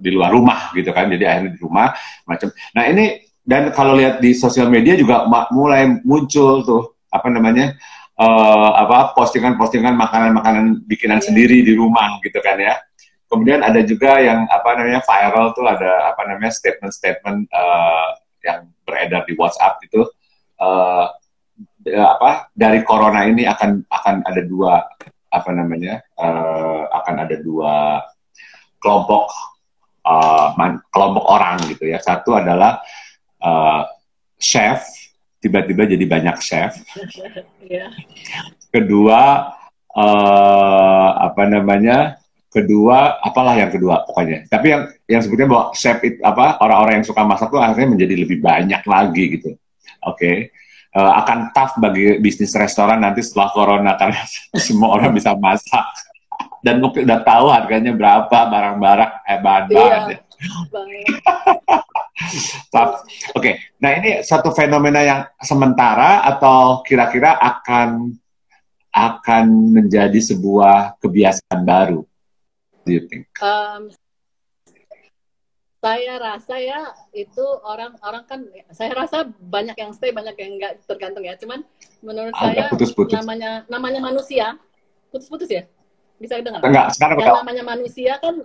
[0.01, 1.93] di luar rumah gitu kan jadi akhirnya di rumah
[2.25, 2.49] macam.
[2.77, 7.77] Nah ini dan kalau lihat di sosial media juga mulai muncul tuh apa namanya
[8.15, 11.25] eh, apa postingan-postingan makanan-makanan bikinan Iya.
[11.31, 12.79] sendiri di rumah gitu kan ya.
[13.25, 18.09] Kemudian ada juga yang apa namanya viral tuh ada apa namanya statement-statement eh,
[18.47, 20.07] yang beredar di WhatsApp gitu.
[20.61, 21.05] Eh,
[21.91, 24.79] ya, apa dari corona ini akan akan ada dua
[25.29, 27.99] apa namanya eh, akan ada dua
[28.79, 29.27] kelompok
[30.05, 31.99] eh, man- kelompok orang gitu ya.
[31.99, 32.79] Satu adalah
[33.43, 33.81] eh,
[34.39, 34.85] chef
[35.45, 36.73] tiba-tiba jadi banyak chef.
[37.65, 37.89] Ya
[38.75, 39.21] kedua
[39.95, 42.19] eh, apa namanya
[42.51, 44.47] kedua apalah yang kedua pokoknya.
[44.51, 48.15] Tapi yang yang sebutnya bahwa chef itu apa orang-orang yang suka masak tuh akhirnya menjadi
[48.27, 49.49] lebih banyak lagi gitu.
[50.03, 50.51] Oke.
[50.95, 54.19] Eh, akan tough bagi bisnis restoran nanti setelah corona karena
[54.67, 55.83] semua orang bisa masak.
[56.59, 60.17] Dan udah tahu harganya berapa barang-barang eh bahan-bahan Iya.
[63.35, 68.15] Oke, nah ini satu fenomena yang sementara atau kira-kira akan
[68.95, 69.45] akan
[69.75, 72.01] menjadi sebuah kebiasaan baru?
[72.87, 73.27] Do you think?
[73.43, 73.91] Em,
[75.85, 76.81] saya rasa ya
[77.13, 78.39] itu orang-orang kan
[78.73, 81.61] saya rasa banyak yang stay banyak yang enggak tergantung ya cuman
[82.01, 83.13] menurut saya Agak putus-putus.
[83.21, 84.57] namanya namanya manusia
[85.13, 85.69] putus-putus ya
[86.17, 88.41] bisa dengar Enggak, sekarang yang namanya manusia kan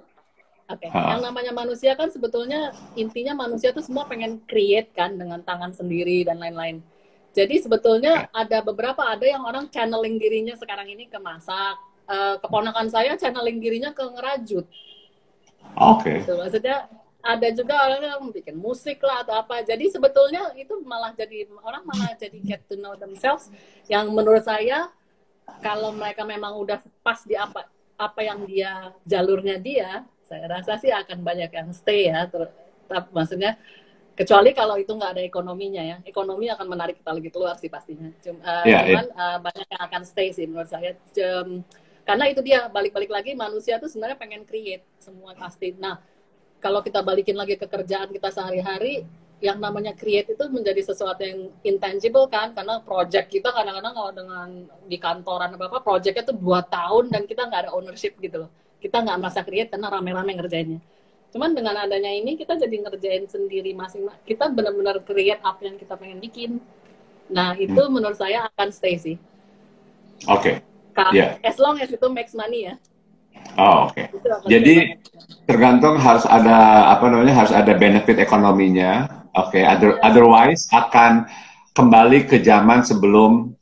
[0.70, 1.18] oke Ha.
[1.18, 6.22] yang namanya manusia kan sebetulnya intinya manusia tuh semua pengen create kan dengan tangan sendiri
[6.22, 6.78] dan lain-lain
[7.30, 11.78] jadi sebetulnya ada beberapa ada yang orang channeling dirinya sekarang ini ke masak
[12.10, 14.66] Eh, keponakan saya channeling dirinya ke ngerajut
[15.78, 16.26] Oke.
[16.26, 16.34] gitu.
[16.34, 16.90] Maksudnya
[17.22, 19.62] ada juga orang yang bikin musik lah atau apa.
[19.62, 23.46] Jadi sebetulnya itu malah jadi orang malah jadi get to know themselves
[23.86, 24.90] yang menurut saya
[25.62, 30.94] kalau mereka memang udah pas di apa apa yang dia jalurnya dia, saya rasa sih
[30.94, 32.30] akan banyak yang stay ya.
[32.30, 32.46] Ter,
[33.10, 33.58] maksudnya
[34.14, 35.96] kecuali kalau itu nggak ada ekonominya ya.
[36.06, 38.14] Ekonomi akan menarik kita lagi keluar sih pastinya.
[38.22, 39.18] Cuma, uh, yeah, cuman yeah.
[39.18, 40.94] Uh, banyak yang akan stay sih menurut saya.
[41.10, 41.66] Cuma,
[42.06, 45.74] karena itu dia balik-balik lagi manusia tuh sebenarnya pengen create semua pasti.
[45.74, 45.98] Nah
[46.62, 49.02] kalau kita balikin lagi ke kerjaan kita sehari-hari
[49.40, 52.54] yang namanya create itu menjadi sesuatu yang intangible kan?
[52.54, 54.48] Karena project kita kadang-kadang kalau dengan
[54.86, 58.50] di kantoran apa apa projectnya tuh dua tahun dan kita nggak ada ownership gitu loh
[58.80, 60.80] kita nggak merasa create karena rame-rame ngerjainnya
[61.30, 64.22] Cuman dengan adanya ini kita jadi ngerjain sendiri masing-masing.
[64.26, 66.58] Kita benar-benar create apa yang kita pengen bikin.
[67.30, 67.90] Nah itu hmm.
[67.90, 69.16] menurut saya akan stay sih.
[70.26, 70.58] Oke.
[70.90, 71.14] Okay.
[71.14, 71.38] Yeah.
[71.46, 72.74] As long as itu makes money ya.
[73.54, 73.94] Oh oke.
[73.94, 74.10] Okay.
[74.50, 74.98] Jadi
[75.46, 79.22] tergantung harus ada apa namanya harus ada benefit ekonominya.
[79.38, 79.62] Oke.
[79.62, 79.64] Okay.
[79.64, 80.06] Other, yeah.
[80.10, 81.30] Otherwise akan
[81.78, 83.54] kembali ke zaman sebelum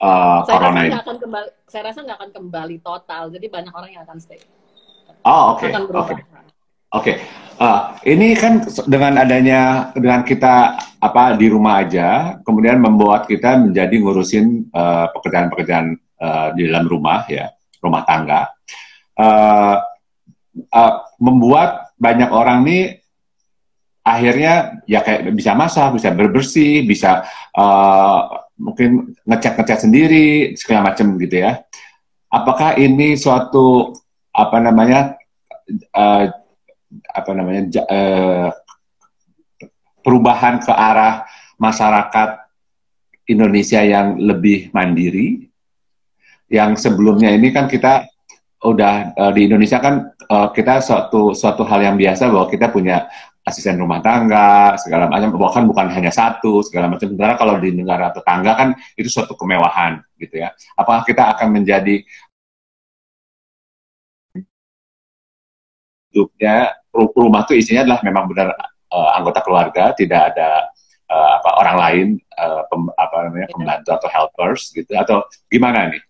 [0.00, 0.96] uh, saya corona ini.
[0.96, 3.22] Akan kembali, saya rasa nggak akan kembali total.
[3.30, 4.40] Jadi banyak orang yang akan stay.
[5.24, 5.68] Oh oke.
[5.68, 5.70] Okay.
[5.76, 6.16] Oke.
[6.90, 7.16] Okay.
[7.60, 14.00] Uh, ini kan dengan adanya dengan kita apa di rumah aja, kemudian membuat kita menjadi
[14.00, 15.92] ngurusin uh, pekerjaan-pekerjaan
[16.24, 17.52] uh, di dalam rumah ya,
[17.84, 18.48] rumah tangga,
[19.20, 19.76] uh,
[20.72, 22.96] uh, membuat banyak orang nih
[24.00, 31.40] akhirnya ya kayak bisa masak, bisa berbersih, bisa uh, mungkin ngecat-ngecat sendiri segala macam gitu
[31.40, 31.64] ya.
[32.30, 33.96] Apakah ini suatu
[34.30, 35.16] apa namanya
[35.96, 36.30] uh,
[37.10, 38.48] apa namanya uh,
[40.04, 41.24] perubahan ke arah
[41.56, 42.50] masyarakat
[43.30, 45.46] Indonesia yang lebih mandiri.
[46.50, 48.09] Yang sebelumnya ini kan kita
[48.60, 53.08] udah uh, di Indonesia kan uh, kita suatu suatu hal yang biasa bahwa kita punya
[53.40, 55.32] asisten rumah tangga segala macam.
[55.32, 57.08] Bahkan bukan hanya satu segala macam.
[57.08, 58.68] Sementara kalau di negara tetangga kan
[59.00, 60.52] itu suatu kemewahan gitu ya.
[60.76, 62.04] Apakah kita akan menjadi
[66.12, 66.76] hidupnya?
[66.90, 68.48] Rumah itu isinya adalah memang benar
[68.90, 70.66] uh, anggota keluarga, tidak ada
[71.06, 73.54] uh, apa orang lain uh, pem, apa namanya iya.
[73.54, 74.90] pembantu atau helpers gitu.
[74.98, 76.02] Atau gimana nih?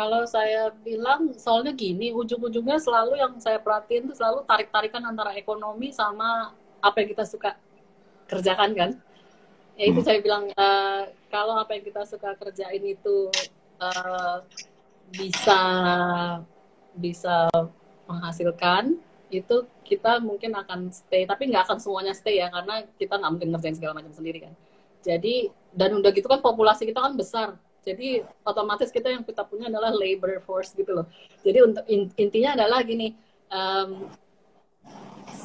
[0.00, 5.92] Kalau saya bilang soalnya gini, ujung-ujungnya selalu yang saya perhatiin itu selalu tarik-tarikan antara ekonomi
[5.92, 7.52] sama apa yang kita suka
[8.24, 8.90] kerjakan kan.
[9.76, 10.08] Ya itu hmm.
[10.08, 13.28] saya bilang uh, kalau apa yang kita suka kerjain itu
[13.76, 14.40] uh,
[15.12, 15.60] bisa
[16.96, 17.52] bisa
[18.08, 18.96] menghasilkan
[19.28, 23.48] itu kita mungkin akan stay tapi nggak akan semuanya stay ya karena kita nggak mungkin
[23.54, 24.54] ngerjain segala macam sendiri kan
[25.06, 29.72] jadi dan udah gitu kan populasi kita kan besar jadi otomatis kita yang kita punya
[29.72, 31.06] adalah labor force gitu loh.
[31.40, 31.84] Jadi untuk
[32.20, 33.16] intinya adalah gini
[33.48, 34.08] um,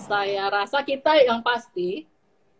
[0.06, 2.04] saya rasa kita yang pasti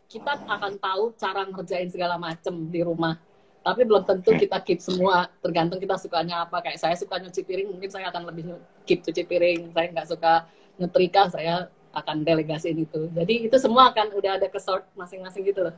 [0.08, 3.20] kita akan tahu cara ngerjain segala macam di rumah.
[3.66, 6.62] Tapi belum tentu kita keep semua tergantung kita sukanya apa.
[6.62, 9.74] Kayak saya suka nyuci piring mungkin saya akan lebih keep cuci piring.
[9.74, 10.34] Saya nggak suka
[10.78, 13.10] nyetrika saya akan delegasiin itu.
[13.12, 15.76] Jadi itu semua akan udah ada kesort masing-masing gitu loh.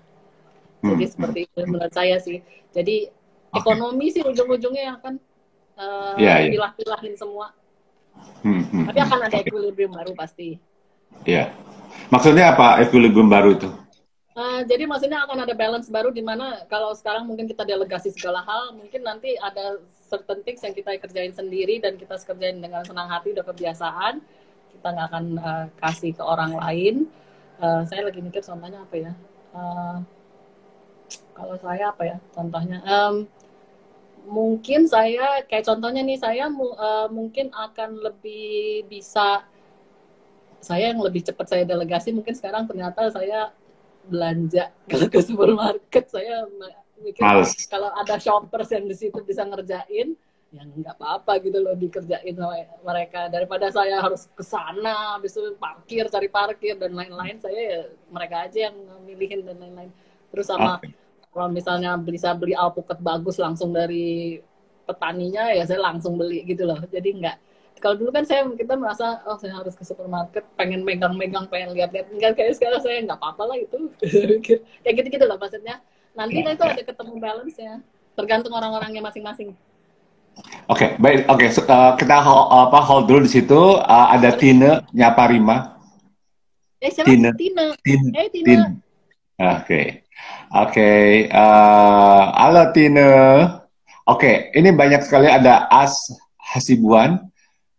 [0.83, 1.13] Jadi hmm.
[1.15, 2.43] seperti itu menurut saya sih.
[2.75, 3.09] Jadi
[3.51, 3.59] okay.
[3.61, 5.13] ekonomi sih ujung-ujungnya yang akan
[5.77, 6.51] uh, yeah, yeah.
[6.53, 7.53] pilah-pilahin semua
[8.43, 9.47] hmm, hmm, tapi akan ada okay.
[9.47, 10.57] equilibrium baru pasti
[11.23, 11.47] ya yeah.
[12.11, 13.69] maksudnya apa equilibrium baru itu
[14.37, 18.45] Uh, jadi maksudnya akan ada balance baru di mana kalau sekarang mungkin kita delegasi segala
[18.45, 23.09] hal, mungkin nanti ada certain things yang kita kerjain sendiri dan kita kerjain dengan senang
[23.09, 24.21] hati, udah kebiasaan,
[24.77, 27.09] kita nggak akan uh, kasih ke orang lain.
[27.57, 29.11] Uh, saya lagi mikir contohnya apa ya?
[29.57, 29.97] Uh,
[31.33, 32.77] kalau saya apa ya contohnya?
[32.85, 33.25] Um,
[34.27, 39.47] mungkin saya kayak contohnya nih saya uh, mungkin akan lebih bisa
[40.59, 43.55] saya yang lebih cepat saya delegasi mungkin sekarang ternyata saya
[44.03, 46.43] belanja kalau ke supermarket saya
[46.99, 47.23] mikir
[47.71, 50.17] kalau ada shoppers yang di situ bisa ngerjain
[50.55, 53.27] yang nggak apa-apa gitu loh dikerjain sama mereka.
[53.27, 58.47] Daripada saya harus ke sana habis itu parkir cari parkir dan lain-lain saya ya mereka
[58.47, 59.91] aja yang milihin dan lain-lain.
[60.31, 60.95] Terus sama okay.
[61.37, 64.41] Kalau misalnya bisa beli alpukat bagus langsung dari
[64.89, 67.37] petaninya ya saya langsung beli gitu loh jadi nggak
[67.77, 72.09] kalau dulu kan saya kita merasa oh saya harus ke supermarket pengen megang-megang pengen lihat-lihat
[72.09, 73.77] enggak kayak sekarang saya nggak apa-apa lah itu
[74.81, 75.77] kayak gitu-gitu lah maksudnya
[76.17, 76.73] nanti ya, itu ya.
[76.73, 77.75] ada ketemu balance ya
[78.17, 79.53] tergantung orang-orangnya masing-masing
[80.69, 81.25] Oke, okay, baik.
[81.33, 83.57] Oke, okay, so, uh, kita hold, apa hold dulu di situ.
[83.57, 85.81] Uh, ada Tina nyapa Rima.
[86.77, 87.09] Eh, siapa?
[87.09, 87.33] Tina.
[87.33, 87.73] Tina.
[87.81, 88.07] Tina.
[88.13, 88.45] Eh, Tina.
[88.45, 88.67] Tina.
[88.69, 89.65] Oke.
[89.65, 89.85] Okay.
[90.47, 91.07] Oke, okay.
[91.27, 93.11] uh, halo Tina.
[94.07, 95.91] Oke, okay, ini banyak sekali ada As
[96.39, 97.19] Hasibuan.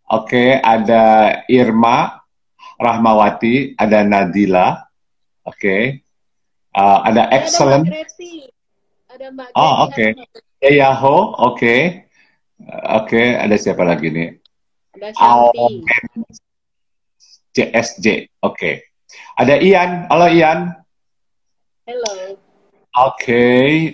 [0.05, 2.21] Oke, okay, ada Irma
[2.77, 4.85] Rahmawati, ada Nadila.
[5.49, 5.57] Oke.
[5.57, 5.81] Okay.
[6.77, 7.89] Uh, ada Excellent.
[7.89, 8.37] Ada Mbak
[9.17, 10.05] Ada Mbak Oh, oke.
[10.61, 10.77] Okay.
[10.77, 11.57] Yaho, oke.
[11.57, 11.81] Okay.
[13.01, 14.29] Oke, ada siapa lagi nih?
[14.93, 15.73] Ada Shanti.
[17.57, 18.29] CSJ.
[18.45, 18.93] Oke.
[19.41, 20.05] Ada Ian.
[20.05, 20.69] Halo Ian.
[21.89, 22.37] Hello.
[22.99, 23.45] Oke,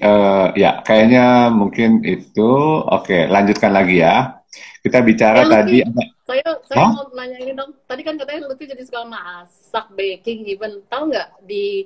[0.01, 2.51] eh, ya kayaknya mungkin itu.
[2.89, 4.41] Oke, lanjutkan lagi ya.
[4.81, 5.77] Kita bicara Eh, tadi.
[6.25, 6.89] Saya saya Hah?
[6.89, 7.69] mau nanya ini dong.
[7.85, 10.81] Tadi kan katanya Lutfi jadi suka masak, baking, even.
[10.89, 11.85] Tahu nggak di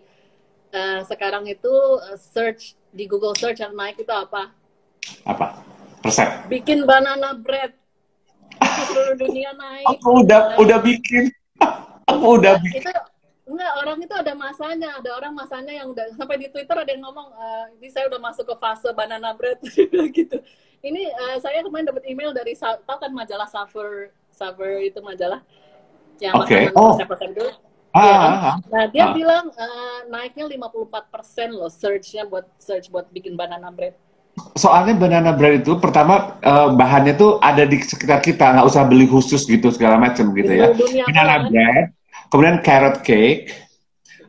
[0.71, 1.73] eh, sekarang itu
[2.15, 4.55] search di Google search yang naik itu apa?
[5.27, 5.59] Apa?
[6.07, 6.47] Resep.
[6.47, 7.75] Bikin banana bread.
[8.59, 9.87] Itu seluruh dunia naik.
[9.91, 11.27] Aku udah udah bikin.
[12.11, 12.79] Aku udah bikin.
[12.79, 12.91] itu
[13.49, 17.01] enggak orang itu ada masanya ada orang masanya yang udah sampai di Twitter ada yang
[17.01, 19.57] ngomong "Eh, ini saya udah masuk ke fase banana bread
[20.17, 20.37] gitu
[20.79, 25.41] ini eh, saya kemarin dapat email dari tahu kan majalah Savor Savor itu majalah
[26.21, 26.69] yang Oke.
[26.69, 26.93] makanan Oh.
[26.93, 27.51] resep-resep dulu
[27.89, 28.29] Ah, kan?
[28.29, 28.55] ah, ah.
[28.69, 29.13] nah dia Ah.
[29.17, 33.97] bilang eh, naiknya 54% loh searchnya buat search buat bikin banana bread
[34.55, 39.03] Soalnya banana bread itu pertama eh, bahannya tuh ada di sekitar kita, nggak usah beli
[39.03, 40.71] khusus gitu segala macam gitu di ya.
[41.11, 41.51] Banana kan?
[41.51, 41.85] bread,
[42.29, 43.49] kemudian carrot cake,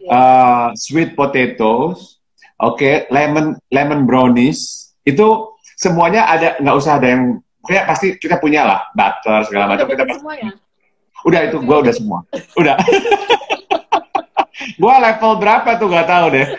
[0.01, 0.09] Iya.
[0.09, 2.17] uh, sweet potatoes,
[2.57, 5.27] oke, lemon lemon brownies, itu
[5.77, 7.23] semuanya ada, nggak usah ada yang
[7.63, 10.17] kayak pasti kita punya lah, butter segala macam kita pasti.
[10.19, 10.51] semua ya
[11.21, 12.19] Udah itu, gua udah semua,
[12.57, 12.81] udah.
[14.81, 16.49] gua level berapa tuh nggak tahu deh.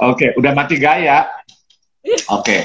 [0.00, 1.28] Oke, udah mati gaya.
[2.32, 2.64] Oke,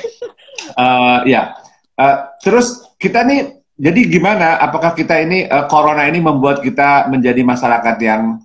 [0.74, 1.52] Eh, ya.
[1.94, 4.62] Eh, terus kita nih, jadi gimana?
[4.62, 8.38] Apakah kita ini eh, corona ini membuat kita menjadi masyarakat yang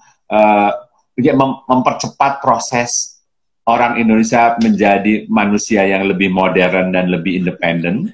[1.19, 3.21] ya, mem- mempercepat proses
[3.69, 8.13] orang Indonesia menjadi manusia yang lebih modern dan lebih independen?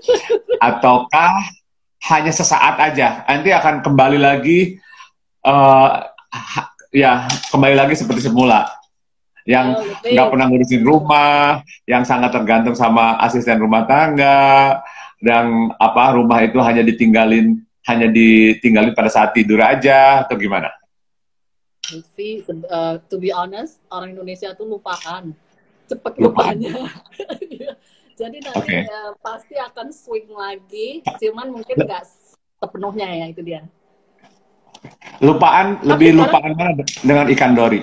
[0.60, 1.32] Ataukah
[2.12, 3.24] hanya sesaat aja?
[3.28, 4.76] Nanti akan kembali lagi,
[5.44, 8.68] ha- ya kembali lagi seperti semula,
[9.48, 10.12] yang Oh, Lutfi.
[10.16, 14.80] nggak pernah ngurusin rumah, yang sangat tergantung sama asisten rumah tangga,
[15.20, 20.68] dan apa rumah itu hanya ditinggalin hanya ditinggalin pada saat tidur aja atau gimana?
[21.90, 25.32] Lutfi, se- uh, to be honest, orang Indonesia tuh lupaan.
[25.88, 26.54] Cepet Lupaan.
[26.60, 26.86] lupanya.
[27.42, 27.72] Iya.
[28.20, 28.78] Jadi nanti Oke.
[28.84, 32.04] uh, pasti akan swing lagi, cuman mungkin nggak
[32.60, 33.64] sepenuhnya ya itu dia.
[35.18, 37.80] Lupaan lebih sekarang- lupaan mana dengan ikan dori?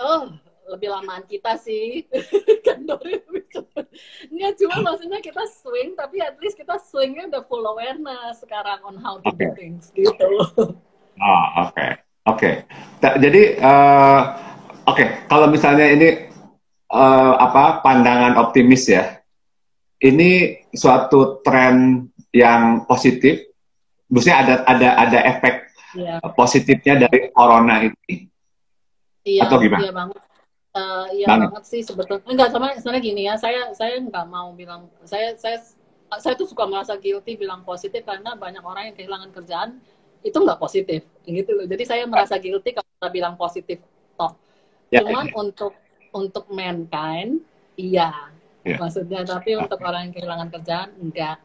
[0.00, 0.34] Oh,
[0.72, 2.08] lebih lamaan kita sih.
[2.66, 3.86] kan Dori lebih cepet.
[4.32, 8.96] Nggak, cuma maksudnya kita swing, tapi at least kita swingnya udah full awareness sekarang on
[8.98, 9.52] how to do Oke.
[9.54, 10.28] things gitu.
[11.20, 11.86] Ah, oke,
[12.26, 12.50] oke.
[13.00, 14.20] Jadi, eh,
[14.88, 16.08] oke, kalau misalnya ini
[16.88, 19.20] eh, apa pandangan optimis ya,
[20.00, 23.44] ini suatu tren yang positif.
[24.08, 26.24] Maksudnya ada ada ada efek Iya.
[26.32, 28.24] positifnya dari corona ini.
[29.22, 29.84] Iya, Atau gimana?
[29.84, 30.20] iya banget.
[30.72, 31.52] Eh, iya Banget.
[31.52, 32.24] banget sih sebetulnya.
[32.24, 33.36] Enggak sama sebenarnya gini ya.
[33.36, 35.60] Saya saya nggak mau bilang saya saya
[36.16, 39.70] saya tuh suka merasa guilty bilang positif karena banyak orang yang kehilangan kerjaan
[40.24, 41.68] itu nggak positif gitu loh.
[41.68, 43.84] Jadi saya merasa guilty kalau kita bilang positif
[44.16, 44.32] toh.
[44.88, 45.76] Ya, Cuman untuk
[46.16, 47.44] untuk mankind
[47.76, 48.32] iya.
[48.64, 48.76] Ya.
[48.80, 51.36] Maksudnya tapi untuk orang yang kehilangan kerjaan enggak.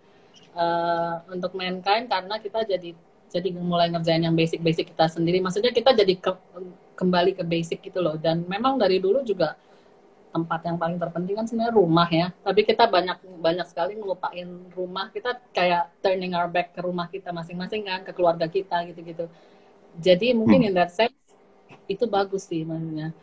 [0.55, 2.95] Eh, untuk mankind karena kita jadi
[3.27, 5.43] jadi mulai ngerjain yang basic-basic kita sendiri.
[5.43, 6.39] Maksudnya kita jadi ke-
[6.97, 8.17] kembali ke basic gitu loh.
[8.17, 9.53] Dan memang dari dulu juga
[10.33, 12.27] tempat yang paling terpenting kan sebenarnya rumah ya.
[12.43, 15.13] Tapi kita banyak banyak sekali ngelupain rumah.
[15.13, 19.29] Kita kayak turning our back ke rumah kita masing-masing kan, ke keluarga kita gitu-gitu.
[19.97, 20.67] Jadi mungkin Hmm.
[20.69, 21.15] in that sense
[21.87, 23.15] itu bagus sih maksudnya.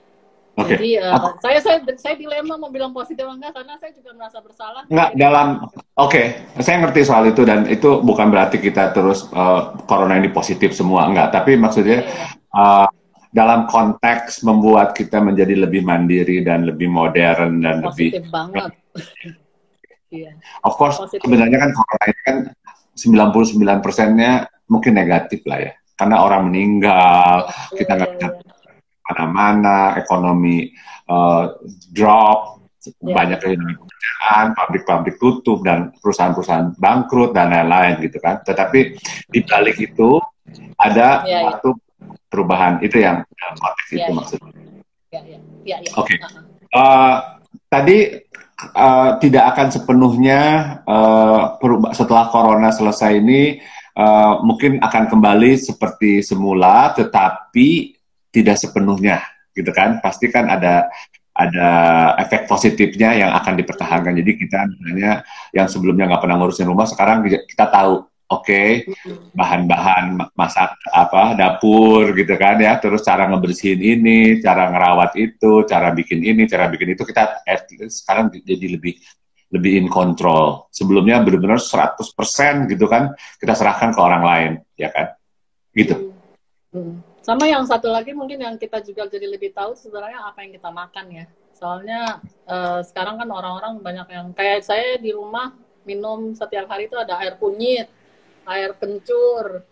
[0.55, 0.79] Oke.
[0.79, 4.87] Jadi eh, saya saya saya dilema mau bilang positif enggak karena saya juga merasa bersalah.
[4.87, 5.49] Enggak, dalam
[5.95, 6.23] Oke,
[6.59, 11.07] saya ngerti soal itu dan itu bukan berarti kita terus eh, corona ini positif semua
[11.11, 12.87] enggak, tapi maksudnya Iya, eh,
[13.35, 18.71] dalam konteks membuat kita menjadi lebih mandiri dan lebih modern dan lebih positif banget.
[20.15, 20.31] Iya.
[20.63, 21.27] of course Positif.
[21.27, 22.37] sebenarnya kan corona ini kan
[22.95, 28.29] 99 persennya mungkin negatif lah ya, karena orang meninggal, kita nggak Iya, bisa
[29.03, 30.71] mana-mana, ekonomi
[31.11, 31.45] eh,
[31.91, 33.17] drop, Ya.
[33.17, 38.45] banyak kehilangan pekerjaan, pabrik-pabrik tutup dan perusahaan-perusahaan bangkrut dan lain-lain gitu kan.
[38.45, 40.21] Tetapi di balik itu
[40.77, 41.59] ada Ya, ya.
[41.59, 41.81] suatu
[42.29, 44.17] perubahan itu yang dalam konteks Ya, itu ya.
[44.17, 44.51] maksudnya.
[44.51, 45.39] Iya, iya.
[45.65, 45.91] Iya, iya.
[45.97, 46.15] Oke.
[46.19, 46.43] Uh-uh.
[46.75, 47.17] Eh,
[47.71, 47.99] tadi
[48.75, 50.41] eh, tidak akan sepenuhnya
[51.59, 53.63] peruba- setelah corona selesai ini
[53.95, 57.95] eh, mungkin akan kembali seperti semula, tetapi
[58.35, 59.23] tidak sepenuhnya,
[59.55, 60.03] gitu kan?
[60.03, 60.91] Pasti kan ada
[61.35, 61.71] ada
[62.23, 64.15] efek positifnya yang akan dipertahankan.
[64.15, 68.85] Jadi kita misalnya yang sebelumnya nggak pernah ngurusin rumah, sekarang kita tahu, oke okay,
[69.31, 72.77] bahan-bahan masak apa dapur gitu kan ya.
[72.83, 77.07] Terus cara ngebersihin ini cara ngerawat itu cara bikin ini cara bikin itu.
[77.07, 78.99] Kita at least sekarang jadi lebih
[79.55, 80.67] lebih in control.
[80.75, 82.03] Sebelumnya benar-benar 100%
[82.67, 85.15] gitu kan kita serahkan ke orang lain ya kan?
[85.71, 85.95] Gitu.
[85.95, 86.15] Hmm.
[86.75, 86.99] Hmm.
[87.23, 90.75] sama yang satu lagi mungkin yang kita juga jadi lebih tahu sebenarnya apa yang kita
[90.75, 91.25] makan ya.
[91.55, 92.19] Soalnya
[92.51, 95.55] uh, sekarang kan orang-orang banyak yang kayak saya di rumah
[95.87, 97.87] minum setiap hari itu ada air kunyit
[98.49, 99.65] air kencur,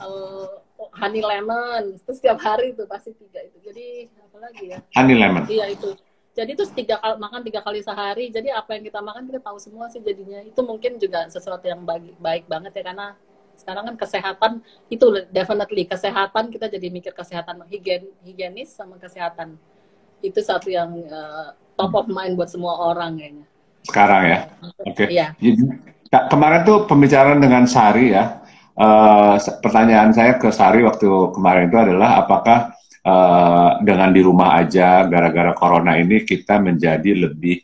[0.00, 0.50] uh,
[0.96, 3.58] honey lemon, itu setiap hari itu pasti tiga itu.
[3.60, 4.78] Jadi apa lagi ya?
[4.96, 5.44] Honey lemon.
[5.48, 5.92] Iya itu.
[6.30, 8.30] Jadi itu tiga kali makan tiga kali sehari.
[8.30, 10.40] Jadi apa yang kita makan kita tahu semua sih jadinya.
[10.40, 13.18] Itu mungkin juga sesuatu yang baik, baik banget ya karena
[13.60, 14.52] sekarang kan kesehatan
[14.88, 19.60] itu definitely kesehatan kita jadi mikir kesehatan higien higienis sama kesehatan
[20.24, 23.46] itu satu yang uh, top of mind buat semua orang kayaknya.
[23.84, 24.38] Sekarang ya.
[24.84, 25.04] Oke.
[25.04, 25.06] Okay.
[25.12, 25.26] Iya.
[26.10, 28.42] Nah, kemarin tuh pembicaraan dengan Sari ya.
[28.74, 31.06] Uh, pertanyaan saya ke Sari waktu
[31.36, 32.74] kemarin itu adalah apakah
[33.06, 37.60] uh, dengan di rumah aja gara-gara corona ini kita menjadi lebih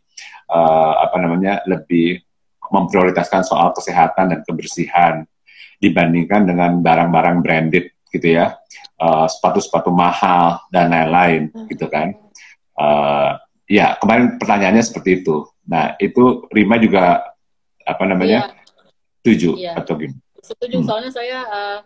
[0.53, 2.21] uh, apa namanya lebih
[2.71, 5.25] memprioritaskan soal kesehatan dan kebersihan
[5.83, 8.55] dibandingkan dengan barang-barang branded gitu ya.
[9.01, 12.15] Sepatu-sepatu uh, mahal dan lain-lain gitu kan.
[12.79, 13.37] Uh,
[13.67, 15.51] ya kemarin pertanyaannya seperti itu.
[15.67, 17.36] Nah itu Rima juga
[17.87, 19.23] apa namanya iya.
[19.23, 19.73] setuju iya.
[19.79, 20.19] atau gimana?
[20.43, 20.87] Setuju hmm.
[20.87, 21.79] soalnya saya uh,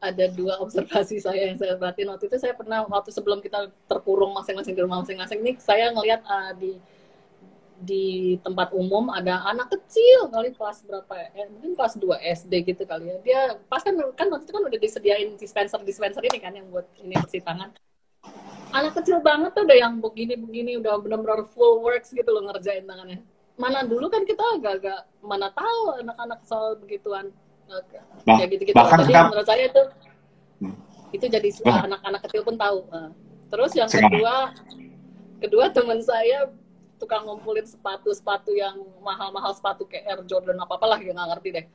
[0.00, 4.32] ada dua observasi saya yang saya perhatiin waktu itu saya pernah waktu sebelum kita terkurung
[4.32, 6.80] masing-masing di rumah masing-masing ini saya ngelihat uh, di
[7.76, 12.52] di tempat umum ada anak kecil kali kelas berapa ya eh, mungkin kelas 2 SD
[12.72, 16.40] gitu kali ya dia pas kan kan waktu itu kan udah disediain dispenser dispenser ini
[16.40, 17.76] kan yang buat ini bersih tangan
[18.72, 22.88] anak kecil banget tuh udah yang begini begini udah benar-benar full works gitu loh ngerjain
[22.88, 23.20] tangannya
[23.56, 27.32] mana dulu kan kita agak-agak mana tahu anak-anak soal begituan
[27.66, 29.22] bah, ya gitu-gitu bahkan jadi kita...
[29.32, 29.82] menurut saya itu
[30.60, 30.76] hmm.
[31.16, 31.48] itu jadi
[31.88, 32.78] anak-anak kecil pun tahu
[33.48, 34.12] terus yang Sekarang.
[34.12, 34.34] kedua
[35.40, 36.52] kedua teman saya
[36.96, 41.66] tukang ngumpulin sepatu-sepatu yang mahal-mahal sepatu kayak Air Jordan apa apalah yang nggak ngerti deh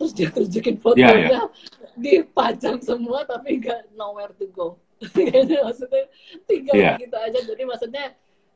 [0.00, 1.46] terus dia tunjukin iya, fotonya yeah, yeah.
[1.94, 4.80] dipajang semua tapi nggak nowhere to go
[5.66, 6.04] maksudnya
[6.48, 6.96] tinggal yeah.
[6.96, 8.04] gitu aja jadi maksudnya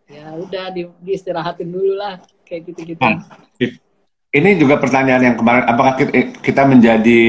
[0.08, 3.00] ya udah di, diistirahatin dulu lah kayak gitu-gitu.
[3.00, 3.24] Nah,
[4.34, 5.94] ini juga pertanyaan yang kemarin, apakah
[6.42, 7.22] kita menjadi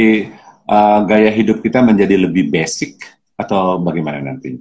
[0.65, 2.97] uh, gaya hidup kita menjadi lebih basic
[3.38, 4.57] atau bagaimana nanti?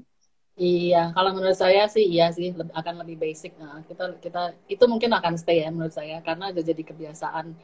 [0.55, 3.59] Iya, kalau menurut saya sih iya sih akan lebih basic.
[3.59, 7.59] Nah, kita kita itu mungkin akan stay ya menurut saya karena udah jadi kebiasaan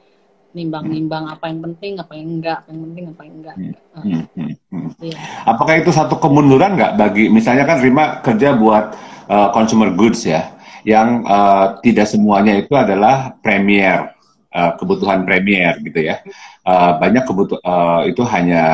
[0.50, 3.56] nimbang-nimbang apa yang penting, apa yang enggak, apa yang penting, apa yang enggak.
[3.56, 3.74] Hmm.
[3.94, 4.24] Hmm.
[4.34, 4.54] Hmm.
[4.74, 4.90] hmm.
[5.06, 5.18] Iya.
[5.46, 8.98] Apakah itu satu kemunduran nggak bagi misalnya kan Rima kerja buat
[9.30, 14.10] uh, consumer goods ya, yang uh, tidak semuanya itu adalah premier
[14.50, 16.18] uh, kebutuhan premier gitu ya.
[16.66, 18.64] Uh, banyak kebutuhan uh, itu hanya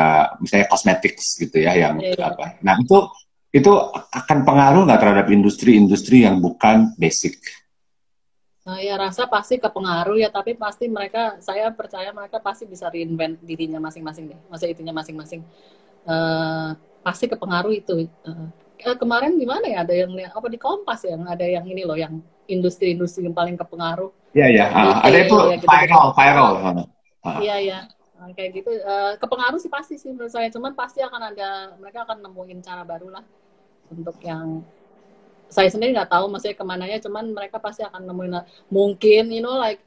[0.41, 2.27] misalnya cosmetics gitu ya yang yeah, yeah.
[2.33, 2.57] apa.
[2.65, 3.07] Nah itu
[3.53, 3.71] itu
[4.11, 7.39] akan pengaruh nggak terhadap industri-industri yang bukan basic?
[8.67, 13.79] Saya rasa pasti kepengaruh ya, tapi pasti mereka, saya percaya mereka pasti bisa reinvent dirinya
[13.79, 15.39] masing-masing deh, masa itunya masing-masing.
[16.03, 18.11] Uh, pasti kepengaruh itu.
[18.27, 18.51] Uh,
[18.85, 19.77] uh, kemarin gimana ya?
[19.81, 24.11] Ada yang apa di Kompas yang ada yang ini loh yang industri-industri yang paling kepengaruh.
[24.35, 26.51] Iya iya, uh, ada itu ya, gitu, viral viral.
[27.41, 27.79] Iya iya.
[28.17, 28.69] Uh, kayak gitu.
[28.81, 30.47] Uh, kepengaruh sih pasti sih menurut saya.
[30.53, 33.23] Cuman pasti akan ada mereka akan nemuin cara baru lah
[33.89, 34.61] untuk yang
[35.47, 36.97] saya sendiri nggak tahu maksudnya ke mana ya.
[37.01, 38.33] Cuman mereka pasti akan nemuin
[38.69, 39.81] mungkin you know like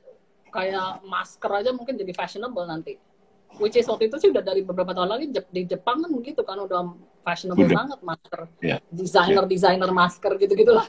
[0.51, 2.99] kayak masker aja mungkin jadi fashionable nanti.
[3.59, 6.55] Which is waktu itu sih udah dari beberapa tahun lagi di Jepang kan begitu kan
[6.63, 6.87] udah
[7.21, 7.77] fashionable udah.
[7.77, 8.79] banget masker yeah.
[8.91, 9.51] desainer yeah.
[9.51, 10.87] desainer masker gitu gitulah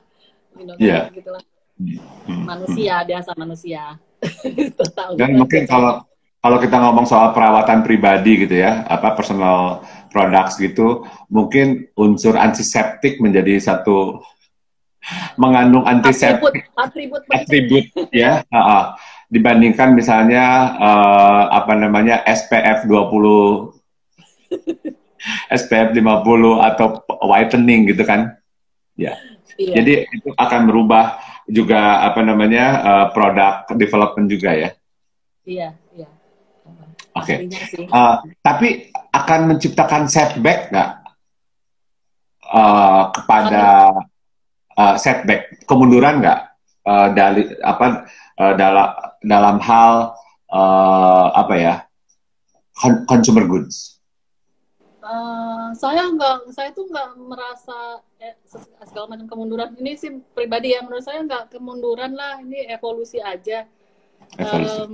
[0.57, 1.07] you know, yeah.
[1.11, 1.43] gitulah
[1.77, 2.43] hmm.
[2.47, 3.84] manusia biasa manusia
[5.19, 6.05] dan mungkin kalau
[6.41, 13.21] kalau kita ngomong soal perawatan pribadi gitu ya apa personal products gitu mungkin unsur antiseptik
[13.21, 14.21] menjadi satu
[15.38, 18.86] mengandung antiseptik atribut atribut, atribut ya uh, uh
[19.32, 23.71] dibandingkan misalnya uh, apa namanya SPF 20
[25.49, 26.01] SPF 50
[26.61, 26.88] atau
[27.26, 28.38] whitening gitu kan.
[28.97, 29.17] Ya.
[29.59, 29.74] Iya.
[29.82, 31.19] Jadi itu akan merubah
[31.49, 34.69] juga apa namanya uh, produk development juga ya.
[35.43, 36.07] Iya, iya.
[37.17, 37.49] Oke.
[37.51, 37.88] Okay.
[37.91, 38.69] Uh, eh, tapi
[39.11, 40.89] akan menciptakan setback nggak
[42.47, 43.65] uh, kepada
[44.80, 46.39] uh, setback kemunduran nggak
[46.88, 48.07] uh, dari apa
[48.39, 48.88] uh, dalam
[49.22, 50.15] dalam hal
[50.49, 51.74] uh, apa ya
[53.05, 53.91] consumer goods?
[55.02, 58.38] Uh, saya nggak, saya tuh nggak merasa eh,
[58.86, 59.74] segala macam kemunduran.
[59.82, 62.38] Ini sih pribadi ya, menurut saya nggak kemunduran lah.
[62.38, 63.66] Ini evolusi aja.
[64.38, 64.78] Evolusi.
[64.78, 64.93] Um,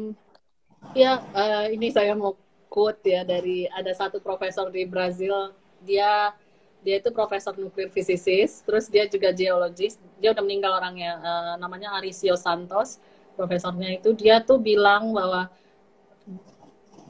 [0.96, 2.40] ya, uh, ini saya mau
[2.72, 6.36] quote ya dari ada satu profesor di Brazil dia
[6.84, 11.98] dia itu profesor nuklir fisikis terus dia juga geologis dia udah meninggal orangnya uh, namanya
[11.98, 13.02] Arisio Santos
[13.34, 15.50] profesornya itu dia tuh bilang bahwa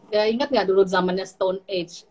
[0.07, 2.07] ya ingat nggak dulu zamannya Stone Age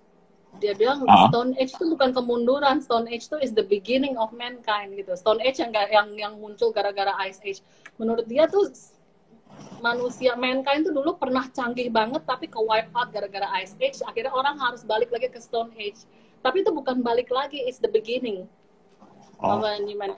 [0.59, 1.29] dia bilang uh.
[1.29, 2.81] Stone Age itu bukan kemunduran.
[2.81, 5.13] Stone Age itu is the beginning of mankind gitu.
[5.15, 7.61] Stone Age yang yang yang muncul gara-gara Ice Age.
[8.01, 8.73] Menurut dia tuh
[9.81, 14.01] manusia mankind itu dulu pernah canggih banget tapi ke wipe out gara-gara Ice Age.
[14.05, 16.05] Akhirnya orang harus balik lagi ke Stone Age.
[16.41, 18.47] Tapi itu bukan balik lagi it's the beginning.
[19.37, 19.61] Oh.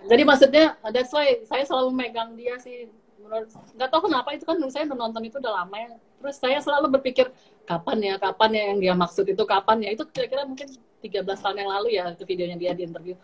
[0.06, 2.86] jadi maksudnya that's why saya selalu megang dia sih.
[3.18, 5.90] Menurut nggak tahu kenapa itu kan saya nonton itu udah lama ya.
[6.22, 7.26] Terus saya selalu berpikir
[7.68, 10.72] kapan ya kapan ya yang dia maksud itu kapan ya itu kira-kira mungkin
[11.04, 13.14] 13 tahun yang lalu ya itu videonya dia di interview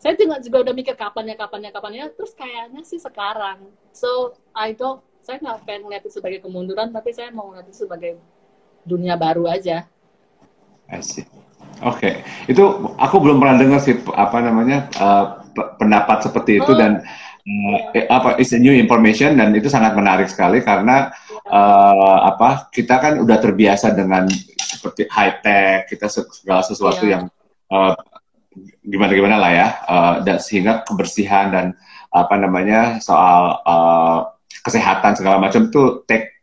[0.00, 3.66] saya juga, juga udah mikir kapan ya kapan ya kapan ya terus kayaknya sih sekarang
[3.90, 7.84] so I don't saya nggak pengen ngeliat itu sebagai kemunduran tapi saya mau ngeliat itu
[7.84, 8.22] sebagai
[8.86, 9.90] dunia baru aja
[10.90, 11.22] I see.
[11.80, 12.14] Oke, okay.
[12.50, 12.60] itu
[12.98, 15.40] aku belum pernah dengar sih apa namanya uh,
[15.80, 16.76] pendapat seperti itu oh.
[16.76, 17.00] dan
[17.50, 17.78] uh,
[18.10, 21.10] apa is a new information dan itu sangat menarik sekali karena
[21.50, 27.12] uh, apa kita kan udah terbiasa dengan seperti high tech kita segala sesuatu yeah.
[27.18, 27.22] yang
[27.74, 27.94] uh,
[28.86, 31.66] gimana gimana lah ya uh, dan sehingga kebersihan dan
[32.10, 34.26] apa namanya soal uh,
[34.66, 36.40] kesehatan segala macam tuh take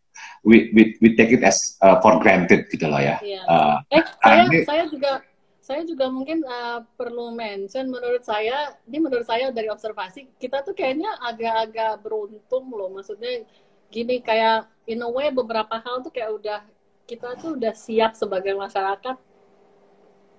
[0.47, 3.19] we we we take it as uh, for granted gitu loh ya.
[3.19, 3.43] Yeah.
[3.45, 5.19] Uh, eh saya ini, saya juga
[5.67, 10.71] saya juga mungkin uh, perlu mention menurut saya ini menurut saya dari observasi kita tuh
[10.71, 12.87] kayaknya agak-agak beruntung loh.
[12.87, 13.43] Maksudnya
[13.91, 16.59] gini kayak in a way beberapa hal tuh kayak udah
[17.03, 19.19] kita tuh udah siap sebagai masyarakat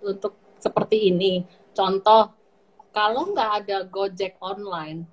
[0.00, 1.44] untuk seperti ini.
[1.76, 2.32] Contoh
[2.96, 5.04] kalau nggak ada Gojek online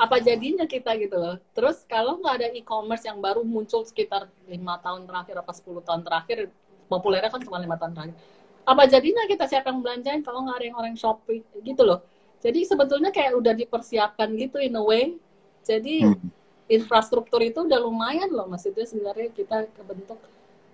[0.00, 1.36] apa jadinya kita gitu loh?
[1.52, 6.00] Terus kalau nggak ada e-commerce yang baru muncul sekitar lima tahun terakhir apa 10 tahun
[6.00, 6.48] terakhir
[6.88, 8.16] populernya kan cuma lima tahun terakhir
[8.62, 12.02] apa jadinya kita siapa yang belanjain kalau nggak ada yang orang shopping gitu loh.
[12.42, 15.14] Jadi sebetulnya kayak udah dipersiapkan gitu in a way.
[15.62, 16.28] Jadi hmm.
[16.70, 20.18] infrastruktur itu udah lumayan loh maksudnya sebenarnya kita kebentuk.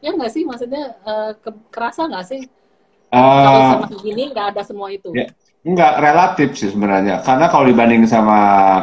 [0.01, 0.45] Ya nggak sih?
[0.49, 2.43] Maksudnya uh, ke, kerasa nggak sih?
[3.09, 5.13] Uh, kalau sama gini nggak ada semua itu.
[5.17, 5.33] Ya,
[5.65, 7.25] nggak relatif sih sebenarnya.
[7.25, 8.41] Karena kalau dibanding sama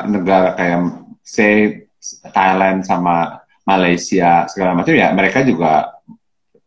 [0.10, 0.82] negara kayak
[1.26, 1.86] say
[2.34, 5.98] Thailand sama Malaysia segala macam ya mereka juga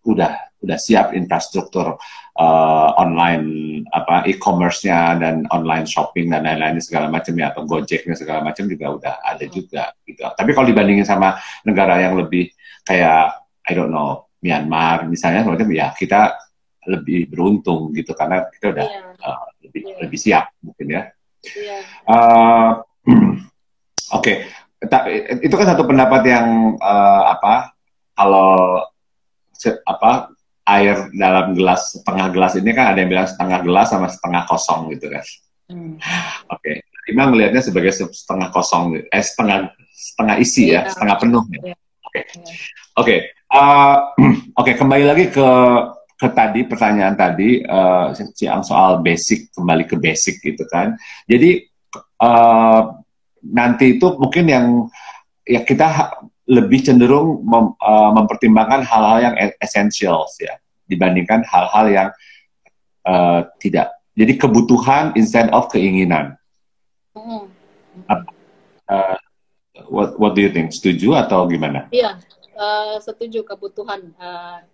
[0.02, 1.94] udah udah siap infrastruktur
[2.38, 3.46] uh, online
[3.90, 8.86] apa e-commerce-nya dan online shopping dan lain-lain segala macam ya atau Gojeknya segala macam juga
[8.94, 10.22] udah ada juga gitu.
[10.22, 11.36] Tapi kalau dibandingin sama
[11.66, 12.48] negara yang lebih
[12.86, 13.34] kayak
[13.68, 16.38] I don't know Myanmar misalnya semacam ya kita
[16.88, 19.26] lebih beruntung gitu karena kita udah yeah.
[19.26, 19.98] uh, lebih yeah.
[20.00, 21.02] lebih siap mungkin ya.
[21.58, 21.82] Yeah.
[22.08, 22.80] Uh,
[24.08, 24.48] Oke,
[24.80, 25.44] okay.
[25.44, 27.76] itu kan satu pendapat yang uh, apa
[28.16, 28.80] kalau
[29.84, 30.32] apa
[30.68, 34.92] air dalam gelas setengah gelas ini kan ada yang bilang setengah gelas sama setengah kosong
[34.92, 35.24] gitu kan.
[35.68, 35.96] Hmm.
[36.54, 37.08] Oke, okay.
[37.08, 40.84] Ima melihatnya sebagai setengah kosong, eh setengah setengah isi yeah.
[40.84, 41.72] ya, setengah penuh ya.
[42.08, 42.24] Oke, okay.
[42.96, 43.16] oke,
[43.52, 43.96] uh,
[44.60, 45.48] oke kembali lagi ke
[46.18, 48.10] ke tadi pertanyaan tadi uh,
[48.42, 50.98] yang soal basic kembali ke basic gitu kan.
[51.30, 51.62] Jadi
[52.20, 52.82] uh,
[53.54, 54.66] nanti itu mungkin yang
[55.46, 56.12] ya kita
[56.48, 60.56] lebih cenderung mem, uh, mempertimbangkan hal-hal yang essentials ya
[60.88, 62.08] dibandingkan hal-hal yang
[63.04, 63.92] uh, tidak.
[64.16, 66.34] Jadi kebutuhan instead of keinginan.
[67.12, 67.52] Mm.
[68.88, 69.16] Uh,
[69.92, 70.72] what What do you think?
[70.72, 71.86] Setuju atau gimana?
[71.92, 72.16] Iya,
[72.56, 74.16] uh, setuju kebutuhan.
[74.16, 74.64] Uh,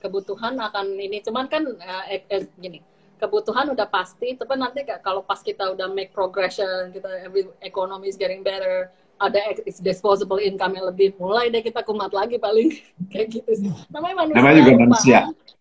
[0.00, 2.80] kebutuhan akan ini, cuman kan uh, eh, eh, gini
[3.20, 8.16] kebutuhan udah pasti, tapi nanti kalau pas kita udah make progression, kita every economy is
[8.16, 8.88] getting better,
[9.20, 9.40] ada
[9.84, 12.72] disposable income yang lebih mulai deh kita kumat lagi paling
[13.12, 14.88] kayak gitu sih namanya manusia namanya juga lupaan.
[14.88, 15.18] manusia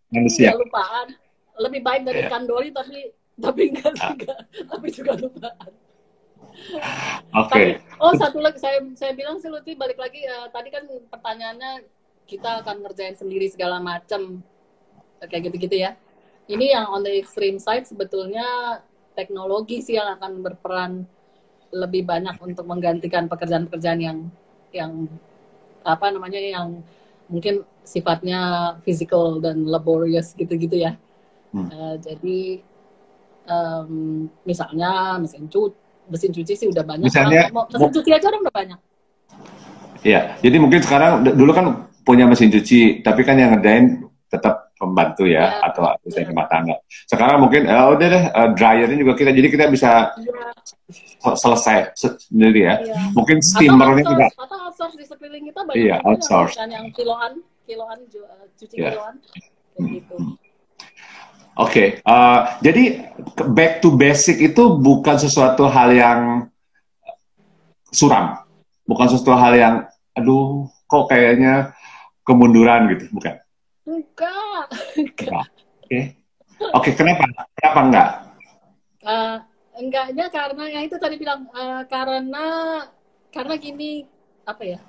[0.09, 1.07] manusia ya, lupaan
[1.59, 2.31] lebih baik dari yeah.
[2.31, 2.97] kandori tapi
[3.39, 4.15] tapi enggak ah.
[4.15, 4.33] juga
[4.71, 5.71] tapi juga lupaan
[7.39, 7.55] Oke.
[7.55, 7.67] Okay.
[8.03, 11.87] oh satu lagi saya saya bilang sih Lutfi balik lagi uh, tadi kan pertanyaannya
[12.27, 14.43] kita akan ngerjain sendiri segala macam
[15.23, 15.95] kayak gitu-gitu ya.
[16.51, 18.81] Ini yang on the extreme side sebetulnya
[19.15, 21.07] teknologi sih yang akan berperan
[21.69, 24.17] lebih banyak untuk menggantikan pekerjaan-pekerjaan yang
[24.73, 25.05] yang
[25.85, 26.81] apa namanya yang
[27.29, 30.97] mungkin sifatnya physical dan laborious gitu-gitu ya.
[31.53, 31.69] Hmm.
[31.69, 32.61] Uh, jadi
[33.49, 35.73] um, misalnya mesin cuci,
[36.09, 37.09] mesin cuci sih udah banyak.
[37.09, 38.79] Misalnya, orang, mesin cuci aja orang udah banyak.
[39.99, 41.65] Iya, jadi mungkin sekarang dulu kan
[42.07, 46.79] punya mesin cuci, tapi kan yang ngerjain tetap pembantu ya, ya atau asisten rumah tangga.
[47.03, 51.35] Sekarang mungkin ya udah deh uh, dryernya juga kita jadi kita bisa ya.
[51.35, 52.75] selesai sendiri ya.
[52.79, 52.95] ya.
[53.11, 54.31] Mungkin steamernya juga.
[54.39, 56.55] Atau outsource di sekeliling kita banyak iya, outsource.
[56.55, 57.99] yang, yang kiloan kiloan
[58.55, 58.95] cuci yeah.
[58.95, 59.15] kiloan
[59.75, 60.15] kayak gitu.
[61.59, 61.87] Oke, okay.
[62.07, 63.11] uh, jadi
[63.51, 66.47] back to basic itu bukan sesuatu hal yang
[67.91, 68.47] suram,
[68.87, 69.75] bukan sesuatu hal yang,
[70.15, 71.75] aduh, kok kayaknya
[72.23, 73.43] kemunduran gitu, bukan?
[73.89, 74.65] Enggak.
[74.69, 75.33] Oke, oke,
[75.89, 76.03] okay.
[76.77, 77.25] okay, kenapa?
[77.57, 78.09] Kenapa enggak?
[79.01, 79.37] Uh,
[79.79, 82.45] enggaknya karena yang itu tadi bilang uh, karena
[83.33, 84.05] karena gini
[84.45, 84.79] apa ya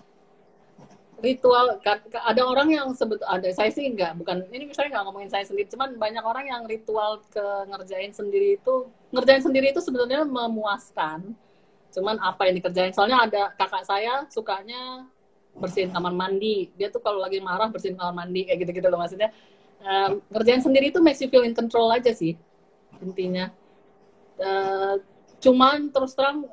[1.20, 1.78] ritual
[2.16, 5.68] ada orang yang sebut ada saya sih enggak bukan ini misalnya nggak ngomongin saya sendiri
[5.68, 11.36] cuman banyak orang yang ritual ke ngerjain sendiri itu ngerjain sendiri itu sebetulnya memuaskan
[11.92, 15.06] cuman apa yang dikerjain soalnya ada kakak saya sukanya
[15.56, 16.70] bersihin kamar mandi.
[16.78, 19.30] Dia tuh kalau lagi marah bersihin kamar mandi kayak gitu gitu loh maksudnya.
[19.80, 22.36] Um, ngerjain sendiri itu makes you feel in control aja sih
[23.00, 23.48] intinya.
[24.36, 25.00] Uh,
[25.40, 26.48] cuman terus terang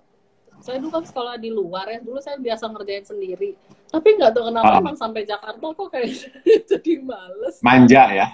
[0.58, 3.54] saya dulu kan sekolah di luar ya dulu saya biasa ngerjain sendiri.
[3.88, 4.82] Tapi nggak tahu kenapa oh.
[4.82, 6.08] emang sampai Jakarta kok kayak
[6.72, 7.56] jadi males.
[7.62, 8.28] Manja ya?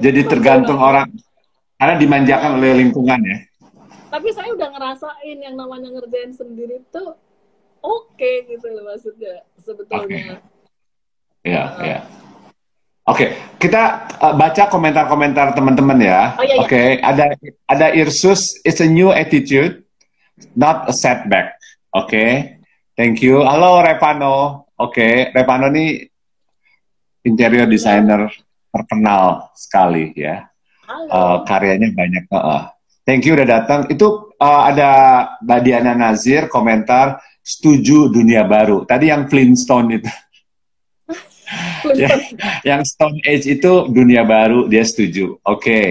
[0.00, 1.08] Jadi tergantung orang.
[1.74, 3.38] Karena dimanjakan oleh lingkungan ya?
[4.08, 7.18] Tapi saya udah ngerasain yang namanya ngerjain sendiri tuh
[7.84, 10.40] oke okay, gitu loh maksudnya sebetulnya okay.
[11.44, 12.00] ya uh, ya
[13.04, 16.32] Oke, okay, kita uh, baca komentar-komentar teman-teman ya.
[16.32, 16.60] Oh, iya, iya.
[16.64, 17.24] Oke, okay, ada
[17.68, 19.84] ada Irsus, it's a new attitude
[20.54, 21.58] not a setback.
[21.94, 22.30] Oke, okay?
[22.98, 23.42] thank you.
[23.46, 24.66] Halo Revano.
[24.74, 25.14] Oke, okay.
[25.30, 26.02] Revano ini
[27.22, 28.26] interior designer
[28.74, 30.50] terkenal sekali ya.
[30.90, 31.08] Halo.
[31.08, 32.24] Uh, karyanya banyak.
[32.34, 32.66] Uh,
[33.06, 33.86] thank you udah datang.
[33.86, 34.90] Itu uh, ada
[35.40, 38.88] Mbak Diana Nazir komentar setuju dunia baru.
[38.88, 40.10] Tadi yang Flintstone itu.
[41.92, 42.08] ya,
[42.74, 45.36] yang Stone Age itu dunia baru dia setuju.
[45.44, 45.60] Oke.
[45.60, 45.88] Okay.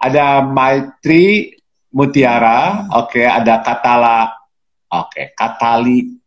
[0.00, 1.54] Ada Maitri
[1.94, 4.26] Mutiara, oke, okay, ada Katala,
[4.90, 6.18] oke, okay, Katali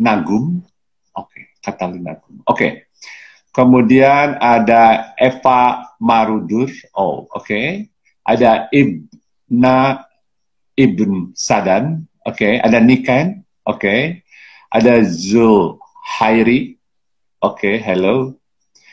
[0.00, 0.64] Nagum,
[1.12, 2.56] oke, okay, Katali Nagum, oke.
[2.56, 2.70] Okay.
[3.52, 7.44] Kemudian ada Eva Marudur, oh, oke.
[7.44, 7.92] Okay.
[8.24, 10.00] Ada Ibna
[10.74, 12.36] Ibn Sadan, oke.
[12.36, 12.58] Okay.
[12.64, 13.82] Ada Niken, oke.
[13.82, 14.00] Okay.
[14.70, 15.78] Ada Zul
[16.18, 16.74] Hairi,
[17.42, 18.34] oke, okay, hello.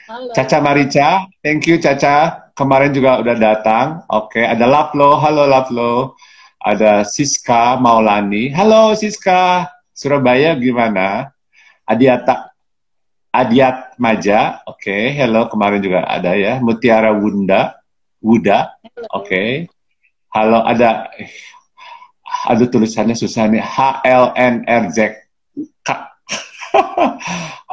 [0.09, 0.36] Halo.
[0.36, 3.88] Caca Marica, thank you Caca kemarin juga udah datang.
[4.09, 4.45] Oke, okay.
[4.45, 5.17] ada Laplo.
[5.17, 6.13] Halo Laplo.
[6.63, 8.53] Ada Siska Maulani.
[8.53, 9.67] Halo Siska.
[9.93, 11.30] Surabaya gimana?
[11.86, 12.49] Adiata
[13.34, 14.61] Adiat Maja.
[14.69, 15.03] Oke, okay.
[15.17, 15.49] hello.
[15.49, 16.61] Kemarin juga ada ya.
[16.61, 17.76] Mutiara Wunda.
[18.21, 18.78] Wuda.
[19.11, 19.28] Oke.
[19.28, 19.49] Okay.
[20.34, 21.13] Halo, ada
[22.49, 23.63] aduh tulisannya susah nih.
[23.63, 24.97] H L N R Z
[25.84, 25.89] K.
[26.73, 27.13] Oke,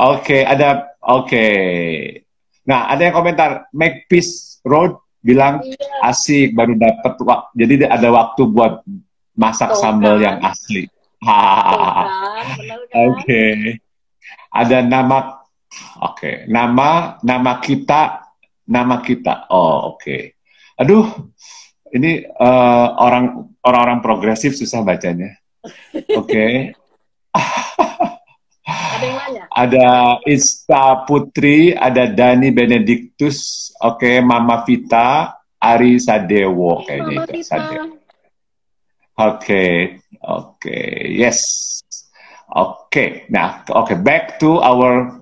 [0.00, 1.28] okay, ada oke.
[1.28, 2.24] Okay.
[2.64, 6.08] Nah, ada yang komentar make peace Road bilang iya.
[6.08, 8.80] asik baru dapat waktu jadi ada waktu buat
[9.36, 10.24] masak Tuh, sambal kan?
[10.24, 10.84] yang asli.
[11.20, 12.08] Kan?
[12.96, 13.20] Oke.
[13.20, 13.56] Okay.
[14.48, 15.44] Ada nama
[16.00, 16.34] oke, okay.
[16.48, 18.24] nama nama kita
[18.64, 19.52] nama kita.
[19.52, 20.00] Oh, oke.
[20.00, 20.22] Okay.
[20.80, 21.04] Aduh,
[21.94, 25.36] ini uh, orang orang-orang progresif susah bacanya.
[26.20, 26.24] Oke.
[26.24, 26.54] Okay.
[28.70, 29.42] Ada yang nanya?
[29.50, 29.88] Ada
[30.28, 37.40] Ista Putri, ada Dani Benedictus, oke, okay, Mama Vita, Ari Sadewo kayaknya Mama itu.
[37.42, 37.84] Sadewo.
[37.88, 37.96] Oke,
[39.20, 39.72] okay,
[40.24, 41.40] oke, okay, yes.
[42.50, 43.08] Oke, okay.
[43.28, 45.20] nah, oke, okay, back to our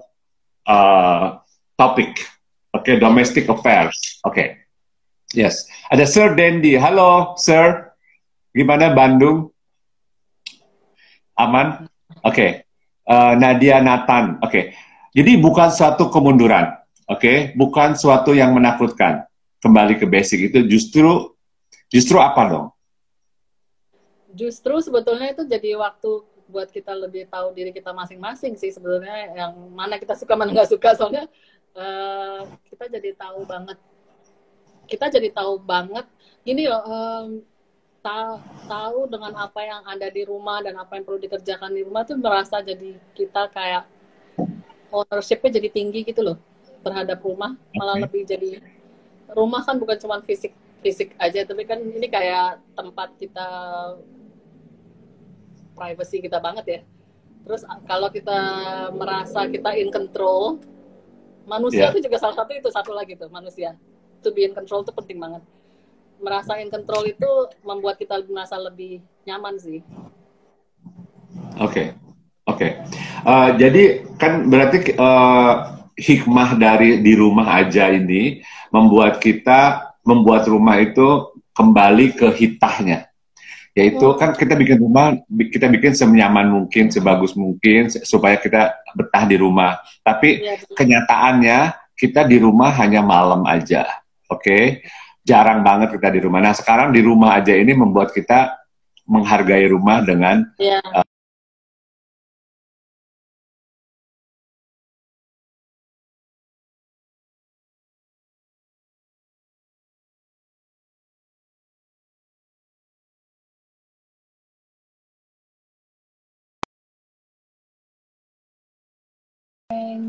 [0.67, 1.39] uh,
[1.75, 2.19] topic.
[2.75, 4.23] Oke, okay, domestic affairs.
[4.23, 4.49] Oke, okay.
[5.33, 5.69] Yes.
[5.89, 6.77] Ada Sir Dendi.
[6.77, 7.93] Halo, Sir.
[8.53, 9.53] Gimana Bandung?
[11.39, 11.87] Aman?
[12.23, 12.33] Oke.
[12.33, 12.51] Okay
[13.09, 14.37] uh, Nadia Nathan.
[14.45, 14.53] Oke.
[14.53, 14.65] Okay.
[15.17, 16.77] Jadi bukan suatu kemunduran.
[17.09, 17.37] Oke, okay?
[17.57, 19.25] bukan suatu yang menakutkan.
[19.59, 21.35] Kembali ke basic itu justru
[21.89, 22.67] justru apa dong?
[24.37, 29.53] Justru sebetulnya itu jadi waktu buat kita lebih tahu diri kita masing-masing sih sebetulnya yang
[29.73, 31.29] mana kita suka mana nggak suka soalnya
[31.77, 33.77] uh, kita jadi tahu banget
[34.89, 36.09] kita jadi tahu banget
[36.43, 37.29] gini loh um,
[38.01, 42.07] ta tahu dengan apa yang ada di rumah dan apa yang perlu dikerjakan di rumah
[42.07, 43.85] tuh merasa jadi kita kayak
[44.89, 46.39] ownershipnya jadi tinggi gitu loh
[46.81, 47.59] terhadap rumah.
[47.75, 48.63] Malah lebih jadi
[49.35, 53.49] rumah kan bukan cuma fisik fisik aja tapi kan ini kayak tempat kita
[55.75, 56.81] privacy kita banget ya.
[57.45, 58.39] Terus kalau kita
[58.95, 60.63] merasa kita in control
[61.49, 61.93] manusia yeah.
[61.93, 63.75] itu juga salah satu itu satu lagi tuh manusia
[64.23, 65.43] to be in control itu penting banget
[66.19, 67.31] merasa in control itu
[67.63, 69.81] membuat kita merasa lebih nyaman sih.
[71.59, 71.87] Oke, okay.
[72.47, 72.59] oke.
[72.59, 72.71] Okay.
[73.23, 73.85] Uh, jadi
[74.19, 82.15] kan berarti uh, hikmah dari di rumah aja ini membuat kita membuat rumah itu kembali
[82.15, 83.11] ke hitahnya.
[83.79, 85.15] Yaitu kan kita bikin rumah,
[85.55, 89.79] kita bikin senyaman mungkin, sebagus mungkin supaya kita betah di rumah.
[90.03, 91.59] Tapi ya, kenyataannya
[91.95, 93.87] kita di rumah hanya malam aja,
[94.29, 94.41] oke?
[94.45, 94.85] Okay?
[95.25, 96.41] Jarang banget kita di rumah.
[96.41, 98.57] Nah sekarang di rumah aja ini membuat kita
[99.09, 100.81] menghargai rumah dengan yeah.
[100.93, 101.05] uh,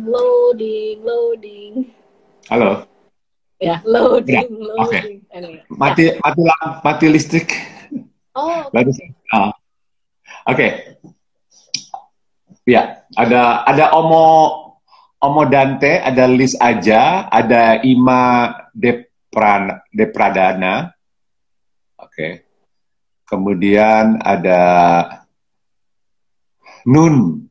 [0.10, 1.74] loading, loading.
[2.50, 2.89] Halo.
[3.60, 4.56] Ya, loading, ya.
[4.56, 5.20] loading.
[5.28, 5.36] Okay.
[5.36, 5.60] Anyway.
[5.68, 6.24] Mati, ya.
[6.24, 6.42] mati,
[6.80, 7.52] mati listrik.
[8.32, 8.88] Oh, oke.
[8.88, 9.12] Okay.
[9.36, 9.52] Uh,
[10.48, 10.56] Oke.
[10.56, 10.72] Okay.
[12.70, 14.26] Ya, ada ada Omo
[15.20, 20.96] Omo Dante, ada Lis aja, ada Ima Depran Depradana.
[22.00, 22.08] Oke.
[22.10, 22.32] Okay.
[23.28, 24.62] Kemudian ada
[26.88, 27.46] Nun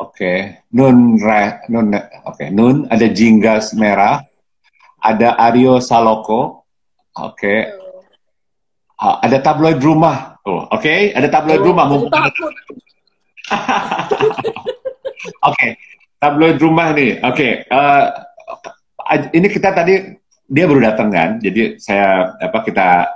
[0.00, 0.64] Oke, okay.
[0.72, 2.48] Nun re, Nun oke, okay.
[2.48, 4.24] Nun ada Jinggas merah,
[5.00, 6.64] ada Aryo Saloko.
[7.16, 7.34] Oke.
[7.36, 7.58] Okay.
[9.00, 10.36] Uh, ada tabloid rumah.
[10.44, 11.16] Oh, oke, okay.
[11.16, 11.88] ada tabloid oh, rumah.
[11.96, 12.08] Oke.
[15.40, 15.70] okay.
[16.20, 17.16] Tabloid rumah nih.
[17.24, 17.64] Oke.
[17.64, 17.72] Okay.
[17.72, 18.04] Uh,
[19.08, 21.40] eh, ini kita tadi dia baru datang kan.
[21.40, 23.08] Jadi saya apa kita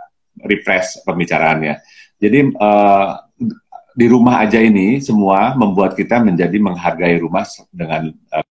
[0.45, 1.80] refresh pembicaraannya.
[2.16, 3.20] Jadi uh,
[3.93, 8.53] di rumah aja ini semua membuat kita menjadi menghargai rumah dengan uh,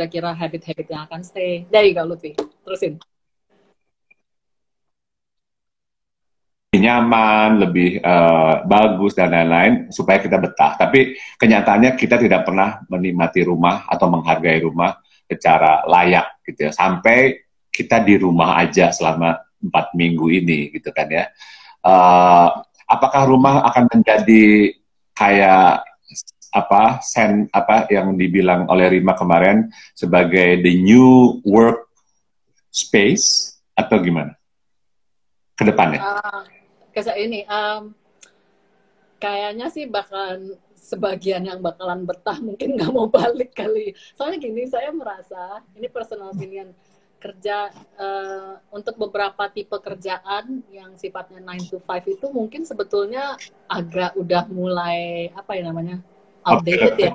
[0.00, 1.68] kira-kira habit-habit yang akan stay.
[1.68, 2.32] Dari Kak Lutfi,
[2.64, 2.96] terusin.
[6.80, 10.80] nyaman, lebih uh, bagus dan lain-lain supaya kita betah.
[10.80, 14.96] Tapi kenyataannya kita tidak pernah menikmati rumah atau menghargai rumah
[15.28, 16.72] secara layak gitu ya.
[16.72, 21.28] Sampai kita di rumah aja selama empat minggu ini gitu kan ya.
[21.84, 22.48] Uh,
[22.88, 24.72] apakah rumah akan menjadi
[25.12, 25.89] kayak
[26.50, 31.86] apa sen apa yang dibilang oleh Rima kemarin sebagai the new work
[32.70, 34.34] space atau gimana
[35.54, 36.00] ke depannya?
[36.02, 36.42] Uh,
[37.16, 37.94] ini um,
[39.22, 43.94] kayaknya sih bakalan sebagian yang bakalan betah mungkin nggak mau balik kali.
[44.18, 46.74] Soalnya gini saya merasa ini personal opinion
[47.20, 47.68] kerja
[48.00, 53.36] uh, untuk beberapa tipe kerjaan yang sifatnya 9 to 5 itu mungkin sebetulnya
[53.68, 56.00] agak udah mulai apa ya namanya
[56.46, 57.12] outdated ya.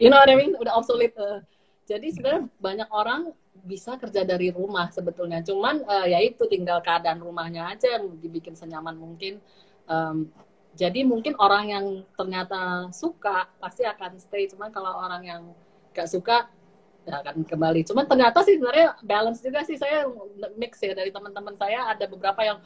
[0.00, 0.58] You know what I mean?
[0.58, 1.14] Udah obsolete.
[1.14, 1.44] Uh.
[1.86, 5.44] Jadi sebenarnya banyak orang bisa kerja dari rumah sebetulnya.
[5.44, 9.38] Cuman uh, ya itu tinggal keadaan rumahnya aja yang dibikin senyaman mungkin.
[9.86, 10.30] Um,
[10.72, 14.48] jadi mungkin orang yang ternyata suka pasti akan stay.
[14.48, 15.42] Cuman kalau orang yang
[15.92, 16.48] gak suka
[17.02, 17.80] akan kembali.
[17.82, 20.06] Cuman ternyata sih sebenarnya balance juga sih saya
[20.54, 22.58] mix ya dari teman-teman saya ada beberapa yang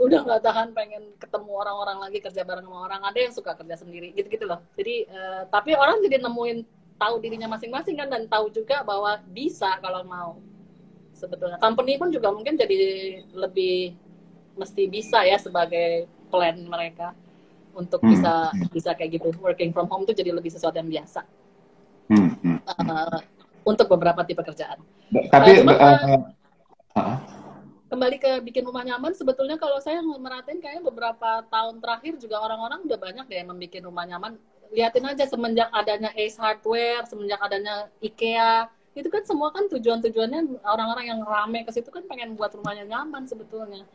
[0.00, 3.00] udah nggak tahan pengen ketemu orang-orang lagi kerja bareng sama orang.
[3.04, 4.64] Ada yang suka kerja sendiri gitu-gitu loh.
[4.78, 6.64] Jadi uh, tapi orang jadi nemuin
[6.96, 10.40] tahu dirinya masing-masing kan dan tahu juga bahwa bisa kalau mau
[11.12, 11.60] sebetulnya.
[11.60, 12.78] Company pun juga mungkin jadi
[13.34, 13.98] lebih
[14.56, 17.16] mesti bisa ya sebagai plan mereka
[17.72, 18.10] untuk hmm.
[18.12, 18.32] bisa
[18.68, 21.24] bisa kayak gitu working from home itu jadi lebih sesuatu yang biasa.
[22.12, 22.60] Hmm.
[22.68, 23.20] Uh,
[23.62, 24.78] untuk beberapa tipe kerjaan.
[25.10, 26.20] Tapi uh, cuma, uh,
[26.98, 27.16] uh,
[27.92, 32.88] kembali ke bikin rumah nyaman, sebetulnya kalau saya merhatiin kayaknya beberapa tahun terakhir juga orang-orang
[32.88, 34.32] udah banyak deh yang membuat rumah nyaman.
[34.72, 41.04] Lihatin aja semenjak adanya Ace Hardware, semenjak adanya IKEA, itu kan semua kan tujuan-tujuannya orang-orang
[41.08, 43.88] yang rame ke situ kan pengen buat rumahnya nyaman sebetulnya.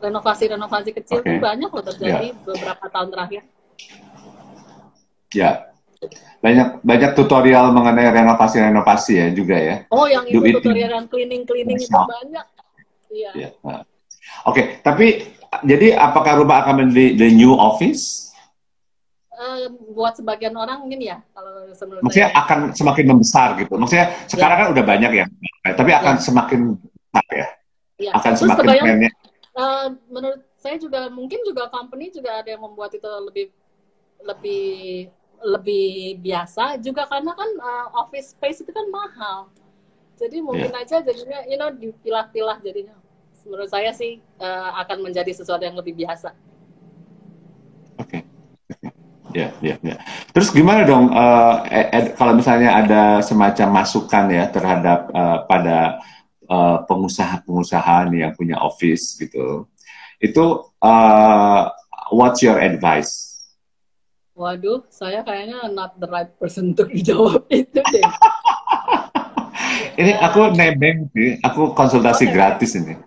[0.00, 1.36] Renovasi-renovasi kecil okay.
[1.36, 2.44] tuh banyak loh terjadi yeah.
[2.44, 3.42] beberapa tahun terakhir.
[5.32, 5.73] Ya,
[6.44, 9.76] banyak banyak tutorial mengenai renovasi-renovasi ya juga ya.
[9.88, 12.46] Oh, yang itu tutorial yang cleaning-cleaning itu banyak.
[13.14, 13.30] Iya.
[13.32, 13.48] Ya.
[13.62, 13.82] Nah.
[14.44, 14.64] Oke, okay.
[14.82, 15.06] tapi
[15.62, 18.34] jadi apakah rumah akan menjadi the new office?
[19.34, 21.66] Uh, buat sebagian orang mungkin ya kalau
[22.06, 22.40] Maksudnya saya.
[22.46, 23.74] akan semakin membesar gitu.
[23.74, 24.60] Maksudnya sekarang ya.
[24.62, 25.26] kan udah banyak ya,
[25.74, 26.22] tapi akan ya.
[26.22, 27.48] semakin besar ya.
[27.98, 28.10] ya.
[28.14, 28.98] Akan Terus semakin kebayang,
[29.58, 33.46] uh, menurut saya juga mungkin juga company juga ada yang membuat itu lebih
[34.24, 34.64] lebih
[35.44, 39.52] lebih biasa juga karena kan uh, office space itu kan mahal.
[40.16, 40.82] Jadi mungkin yeah.
[40.82, 42.96] aja jadinya you know dipilah-pilah jadinya.
[43.44, 46.32] Menurut saya sih uh, akan menjadi sesuatu yang lebih biasa.
[48.00, 48.22] Oke.
[48.22, 48.22] Okay.
[49.34, 49.98] Ya, ya, ya.
[50.30, 56.00] Terus gimana dong uh, ed, kalau misalnya ada semacam masukan ya terhadap uh, pada
[56.84, 59.64] pengusaha-pengusaha nih yang punya office gitu,
[60.20, 60.44] itu
[60.84, 61.72] uh,
[62.12, 63.33] what's your advice?
[64.34, 68.06] Waduh, saya kayaknya not the right person untuk dijawab itu deh.
[69.94, 72.34] ini aku nebeng sih, aku konsultasi okay.
[72.34, 72.98] gratis ini.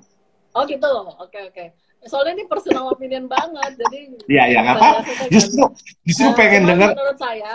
[0.56, 1.54] Oh gitu, oke okay, oke.
[1.54, 1.68] Okay.
[2.08, 4.00] Soalnya ini personal opinion banget, jadi.
[4.32, 4.90] Iya iya nggak apa.
[5.28, 5.68] Justru
[6.08, 6.96] justru uh, pengen dengar.
[6.96, 7.52] Menurut saya.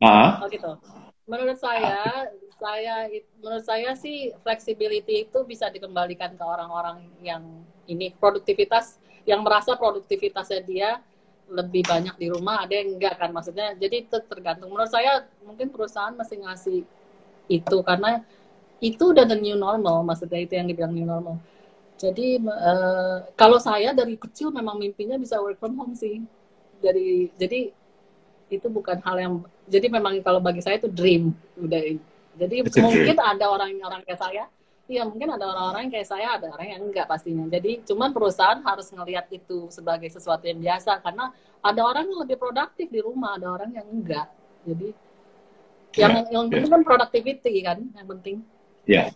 [0.00, 0.40] Uh.
[0.40, 0.72] Oh gitu.
[1.28, 3.04] Menurut saya, saya
[3.44, 7.44] menurut saya sih flexibility itu bisa dikembalikan ke orang-orang yang
[7.84, 8.96] ini produktivitas
[9.28, 10.90] yang merasa produktivitasnya dia
[11.48, 13.72] lebih banyak di rumah ada yang enggak kan maksudnya.
[13.76, 14.68] Jadi itu tergantung.
[14.68, 16.80] Menurut saya mungkin perusahaan masih ngasih
[17.48, 18.20] itu karena
[18.78, 21.40] itu udah the new normal maksudnya itu yang dibilang new normal.
[21.98, 26.22] Jadi uh, kalau saya dari kecil memang mimpinya bisa work from home sih.
[26.78, 27.74] Dari jadi
[28.48, 29.34] itu bukan hal yang
[29.66, 31.80] jadi memang kalau bagi saya itu dream udah.
[32.38, 34.44] Jadi mungkin ada orang-orang kayak saya
[34.88, 37.44] Iya mungkin ada orang-orang yang kayak saya, ada orang yang enggak pastinya.
[37.44, 41.28] Jadi cuman perusahaan harus ngelihat itu sebagai sesuatu yang biasa karena
[41.60, 44.32] ada orang yang lebih produktif di rumah, ada orang yang enggak.
[44.64, 44.96] Jadi
[46.00, 46.72] yang yeah, yang penting yeah.
[46.72, 48.36] kan productivity kan yang penting.
[48.88, 48.96] Iya.
[48.96, 49.08] Yeah.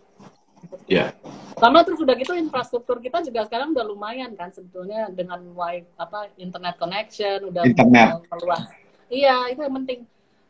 [0.85, 1.05] Iya.
[1.09, 1.09] Yeah.
[1.57, 6.29] Karena terus udah gitu infrastruktur kita juga sekarang udah lumayan kan sebetulnya dengan wifi apa
[6.37, 8.29] internet connection udah internet.
[8.29, 8.69] meluas.
[9.09, 9.99] Iya, itu yang penting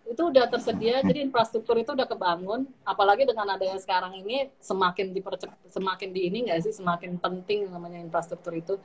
[0.04, 5.56] itu udah tersedia jadi infrastruktur itu udah kebangun apalagi dengan adanya sekarang ini semakin dipercepat
[5.72, 8.76] semakin di ini nggak sih semakin penting namanya infrastruktur itu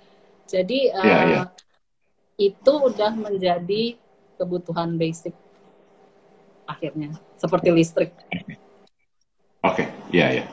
[0.46, 1.46] jadi uh, yeah, yeah.
[2.38, 3.98] itu udah menjadi
[4.38, 5.34] kebutuhan basic
[6.70, 8.14] akhirnya seperti listrik
[9.66, 9.86] oke okay.
[10.14, 10.48] ya yeah, ya yeah.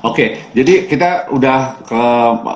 [0.00, 2.02] Oke, okay, jadi kita udah ke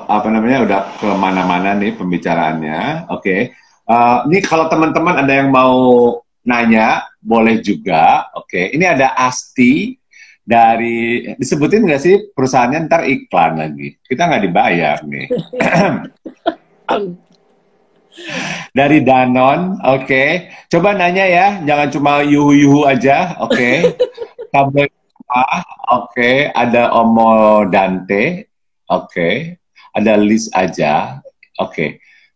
[0.09, 3.05] apa namanya, udah ke mana-mana nih pembicaraannya.
[3.13, 3.39] Oke, okay.
[3.85, 8.29] uh, ini kalau teman-teman ada yang mau nanya boleh juga.
[8.37, 9.97] Oke, ini ada Asti
[10.45, 13.97] dari disebutin nggak sih perusahaannya ntar iklan lagi.
[14.05, 15.27] Kita nggak dibayar nih.
[18.71, 20.05] dari Danon, oke.
[20.05, 20.29] Okay.
[20.71, 23.55] Coba nanya ya, jangan cuma yuhu-yuhu aja, oke.
[23.55, 23.75] Okay.
[24.53, 26.11] Kabel oke.
[26.13, 26.35] Okay.
[26.51, 28.47] Ada Omo Dante,
[28.87, 29.11] oke.
[29.11, 29.35] Okay.
[29.95, 31.19] Ada Liz aja,
[31.59, 31.71] oke.
[31.71, 31.89] Okay.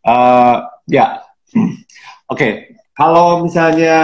[0.03, 1.23] Uh, ya,
[2.31, 2.39] oke.
[2.39, 2.78] Okay.
[2.99, 3.97] Kalau misalnya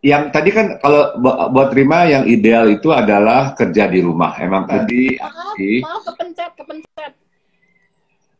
[0.00, 1.20] yang tadi kan kalau
[1.52, 4.40] buat terima yang ideal itu adalah kerja di rumah.
[4.40, 5.84] Emang maaf, tadi maaf, di...
[5.84, 7.12] maaf kepencet, kepencet.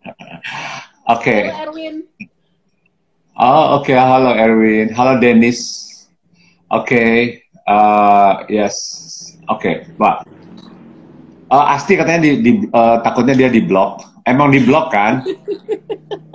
[1.12, 1.28] Oke.
[1.28, 1.42] Okay.
[1.52, 1.96] Halo Erwin.
[3.38, 3.92] Oh, oke.
[3.92, 3.96] Okay.
[3.96, 4.88] Halo Erwin.
[4.96, 5.60] Halo Dennis.
[6.72, 6.88] Oke.
[6.88, 7.14] Okay.
[7.68, 8.76] Uh, yes.
[9.52, 9.96] Oke, okay.
[9.96, 10.24] Pak.
[11.48, 14.04] Uh, Asti katanya di, di uh, takutnya dia di blok.
[14.24, 15.24] Emang di blok kan?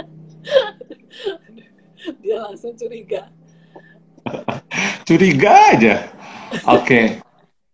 [2.40, 3.30] langsung curiga
[5.08, 5.96] curiga aja
[6.70, 7.06] oke okay.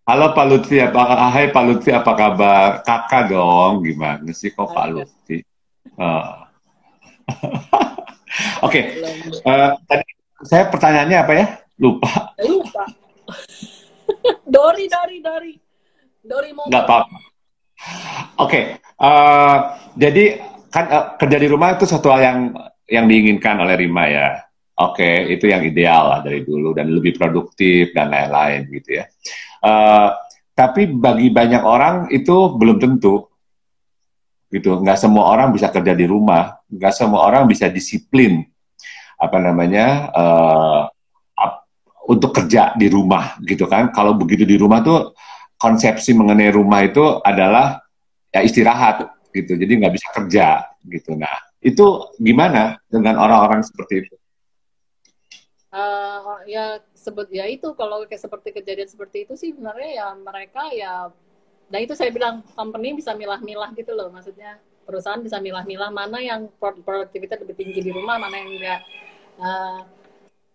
[0.04, 4.88] halo Pak Lutfi apa hai Pak Lutfi apa kabar kakak dong gimana sih kok Pak
[4.92, 5.44] Lutfi
[6.00, 6.46] uh.
[8.66, 8.84] oke okay.
[9.46, 10.06] uh, tadi
[10.44, 11.46] saya pertanyaannya apa ya
[11.80, 12.84] lupa lupa
[14.54, 15.54] Dori Dori Dori
[16.20, 17.18] Dori mau nggak apa-apa
[18.40, 18.64] oke okay.
[19.00, 20.40] uh, jadi
[20.70, 22.40] kan uh, kerja di rumah itu satu hal yang
[22.90, 24.28] yang diinginkan oleh Rima ya.
[24.80, 29.12] Oke, okay, itu yang ideal lah dari dulu dan lebih produktif dan lain-lain gitu ya.
[29.60, 30.16] Uh,
[30.56, 33.28] tapi bagi banyak orang itu belum tentu
[34.48, 34.80] gitu.
[34.80, 38.40] Nggak semua orang bisa kerja di rumah, nggak semua orang bisa disiplin
[39.20, 40.82] apa namanya uh,
[42.10, 43.94] untuk kerja di rumah gitu kan.
[43.94, 45.14] Kalau begitu di rumah tuh
[45.60, 47.84] konsepsi mengenai rumah itu adalah
[48.34, 49.60] ya istirahat gitu.
[49.60, 51.14] Jadi nggak bisa kerja gitu.
[51.20, 54.19] Nah itu gimana dengan orang-orang seperti itu?
[55.70, 60.66] Uh, ya sebut ya itu kalau kayak seperti kejadian seperti itu sih sebenarnya ya mereka
[60.74, 61.14] ya
[61.70, 64.58] nah itu saya bilang company bisa milah-milah gitu loh maksudnya
[64.90, 68.82] perusahaan bisa milah-milah mana yang produktivitas lebih tinggi di rumah mana yang enggak
[69.38, 69.86] uh,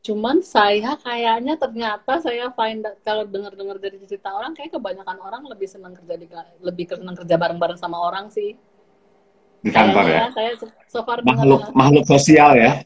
[0.03, 5.71] cuman saya kayaknya ternyata saya find kalau dengar-dengar dari cerita orang kayak kebanyakan orang lebih
[5.71, 6.27] senang kerja di
[6.59, 8.59] lebih senang kerja bareng-bareng sama orang sih
[9.65, 10.29] di kantor ya.
[10.37, 10.53] Saya
[10.93, 12.85] so far makhluk makhluk sosial ya.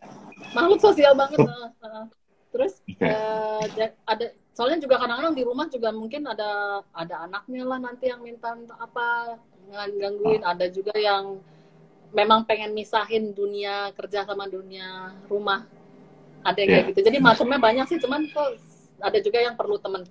[0.55, 1.39] Makhluk sosial banget.
[1.45, 2.07] uh,
[2.49, 3.13] terus okay.
[3.13, 3.61] uh,
[4.09, 8.57] ada soalnya juga kadang-kadang di rumah juga mungkin ada ada anaknya lah nanti yang minta
[8.81, 9.37] apa
[9.71, 10.43] gangguin.
[10.43, 10.51] Oh.
[10.53, 11.39] Ada juga yang
[12.17, 15.69] memang pengen misahin dunia kerja sama dunia rumah.
[16.41, 16.77] Ada yang yeah.
[16.81, 17.01] kayak gitu.
[17.13, 18.57] Jadi macamnya banyak sih, cuman kok
[18.99, 20.03] ada juga yang perlu temen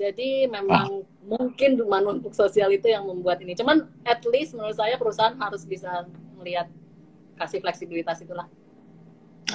[0.00, 1.04] jadi memang ah.
[1.28, 3.52] mungkin manfaat sosial itu yang membuat ini.
[3.52, 6.08] Cuman at least menurut saya perusahaan harus bisa
[6.40, 6.72] melihat
[7.36, 8.48] kasih fleksibilitas itulah.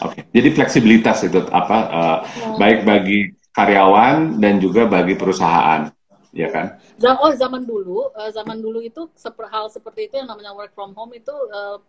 [0.04, 0.24] Oke, okay.
[0.36, 2.50] jadi fleksibilitas itu apa uh, ya.
[2.60, 5.88] baik bagi karyawan dan juga bagi perusahaan.
[6.36, 6.76] ya kan?
[7.00, 9.08] Zam- Oh zaman dulu, eh, zaman dulu itu
[9.48, 11.80] hal seperti itu yang namanya work from home itu eh,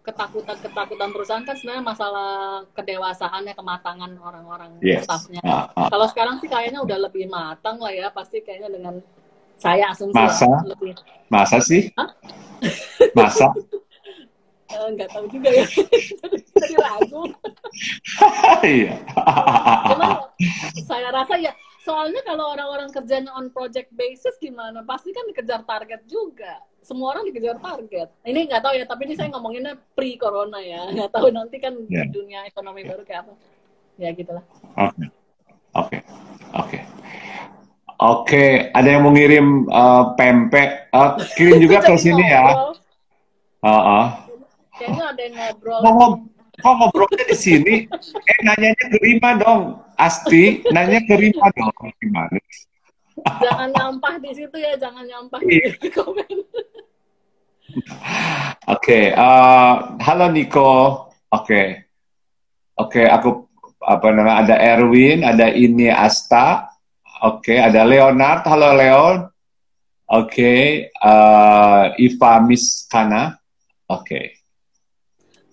[0.00, 2.30] ketakutan-ketakutan perusahaan kan sebenarnya masalah
[2.72, 5.04] kedewasaannya, kematangan orang-orang Yes.
[5.04, 5.42] staffnya.
[5.42, 5.88] Ah, ah.
[5.90, 8.94] Kalau sekarang sih kayaknya udah lebih matang lah ya, pasti kayaknya dengan
[9.58, 10.46] saya asumsi Masa?
[10.46, 10.94] ya, lebih
[11.26, 11.90] Masa sih?
[11.98, 12.08] Hah?
[13.12, 13.50] Masa?
[14.76, 15.64] eh, nggak tahu juga ya,
[16.60, 17.22] jadi ragu.
[18.64, 18.94] Iya.
[19.86, 20.10] Cuman
[20.84, 24.80] saya rasa ya, soalnya kalau orang-orang kerjanya on project basis gimana?
[24.82, 26.60] Pasti kan dikejar target juga.
[26.80, 28.08] Semua orang dikejar target.
[28.22, 30.86] Ini nggak tahu ya, tapi ini saya ngomonginnya pre-corona ya.
[30.94, 32.06] Nggak tahu nanti kan Ya.
[32.06, 33.32] dunia ekonomi baru kayak apa.
[33.96, 34.44] Ya gitulah.
[34.76, 35.04] Oke,
[35.74, 35.98] oke,
[36.54, 36.78] oke.
[37.96, 38.44] Oke,
[38.76, 42.72] ada yang mau ngirim eh, pempek, Eh, kirim juga ke sini ya.
[43.60, 44.06] Ah, ah.
[44.76, 45.80] Kayaknya ada yang ngobrol.
[45.80, 46.22] Kok, ngob-
[46.56, 47.74] kok ngobrolnya di sini?
[48.26, 49.62] Eh, nanyanya ke Rima dong.
[49.96, 51.72] Asti, nanya ke Rima dong.
[52.00, 52.38] Gimana?
[53.40, 55.72] Jangan nyampah di situ ya, jangan nyampah Iya.
[55.80, 56.32] di komen.
[58.68, 59.74] Oke, eh,
[60.06, 61.06] halo Niko.
[61.34, 61.82] Oke,
[62.78, 63.50] oke, aku
[63.82, 64.36] apa namanya?
[64.46, 66.70] Ada Erwin, ada ini Asta.
[67.26, 68.46] Oke, ada Leonard.
[68.46, 69.16] Halo Leon.
[70.06, 70.52] Oke,
[70.86, 73.34] eh, Iva Miskana.
[73.90, 74.35] Oke,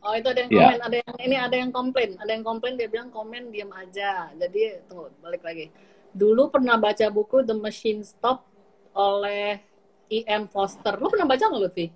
[0.04, 0.60] Oh itu ada yang Ya.
[0.68, 4.28] komen, ada yang ini ada yang komplain, ada yang komplain dia bilang komen diam aja.
[4.36, 5.72] Jadi tunggu balik lagi.
[6.12, 8.44] Dulu pernah baca buku The Machine Stop
[8.92, 9.64] oleh
[10.12, 10.52] E.M.
[10.52, 11.00] Foster.
[11.00, 11.88] Lo pernah baca nggak Lutfi?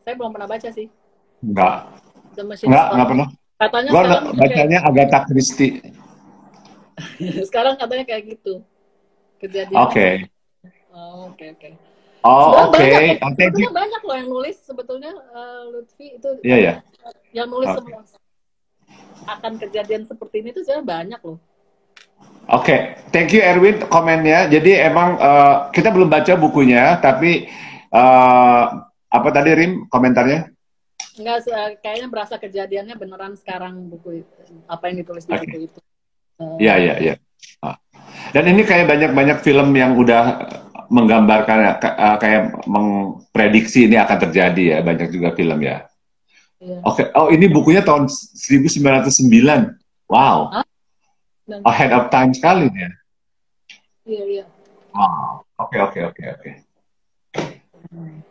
[0.00, 0.88] Saya belum pernah baca sih.
[1.44, 1.76] enggak,
[2.32, 2.94] The Machine enggak, Stop.
[2.96, 3.28] enggak pernah.
[3.60, 5.72] Katanya Gua sekarang kayak, bacanya Agatha Christie.
[7.48, 8.64] sekarang katanya kayak gitu.
[9.36, 9.84] Kejadian.
[9.84, 10.08] Oke.
[10.90, 11.70] Oh, Oke oke.
[12.20, 12.76] Oh, oke.
[12.76, 13.64] banyak, Oh, thank you.
[13.64, 16.72] sebetulnya banyak loh yang nulis sebetulnya eh, Lutfi itu Iya, ya.
[17.30, 17.78] Yang nulis Oke.
[17.78, 18.02] semua
[19.30, 21.38] akan kejadian seperti ini tuh sebenarnya banyak loh.
[22.50, 24.50] Oke, thank you Erwin komennya.
[24.50, 27.46] Jadi emang eh, kita belum baca bukunya, tapi
[27.90, 28.64] eh,
[29.10, 30.50] apa tadi Rim komentarnya?
[31.20, 34.34] Enggak, eh, kayaknya berasa kejadiannya beneran sekarang buku itu,
[34.66, 35.46] apa yang ditulis di Oke.
[35.46, 35.80] buku itu.
[36.58, 37.14] Iya, iya, iya.
[37.60, 37.76] Ah.
[38.32, 40.48] Dan ini kayak banyak-banyak film yang udah
[40.90, 45.89] menggambarkan ka- kayak memprediksi ini akan terjadi ya, banyak juga film ya.
[46.60, 46.78] Iya.
[46.84, 49.80] Oke, oh ini bukunya tahun 1909.
[50.06, 50.50] Wow,
[51.44, 52.90] Dan- ahead of time sekali ya.
[54.04, 54.44] Iya, iya.
[54.90, 55.46] Wow.
[55.60, 56.50] Oke, oke, oke, oke.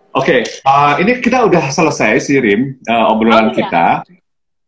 [0.10, 3.58] Oke, eh, ini kita udah selesai sih Rim eh, obrolan Oh, iya.
[3.64, 3.86] kita.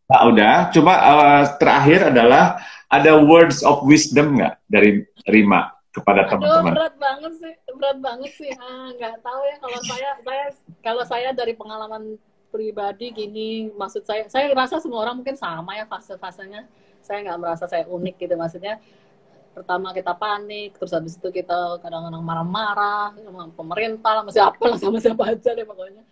[0.07, 0.55] Nah, udah.
[0.69, 6.71] Cuma eh, terakhir adalah ada words of wisdom nggak dari Rima kepada teman-teman?
[6.75, 8.51] berat banget sih, berat banget sih.
[8.55, 10.45] Ah, nggak tahu ya kalau saya, saya
[10.79, 12.15] kalau saya dari pengalaman
[12.51, 16.67] pribadi gini, maksud saya, saya rasa semua orang mungkin sama ya fase-fasenya.
[17.01, 18.77] Saya nggak merasa saya unik gitu, maksudnya
[19.51, 24.97] pertama kita panik, terus habis itu kita kadang-kadang marah-marah sama pemerintah sama siapa lah, sama
[24.99, 26.03] siapa aja deh pokoknya.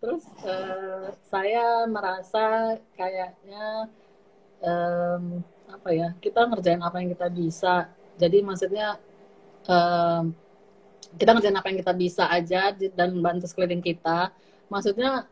[0.00, 3.88] Terus eh, saya merasa kayaknya
[4.60, 7.74] em, apa ya, kita ngerjain apa yang kita bisa.
[8.16, 8.96] Jadi maksudnya
[9.68, 10.32] em,
[11.16, 14.32] kita ngerjain apa yang kita bisa aja dan bantu sekeliling kita.
[14.72, 15.28] Maksudnya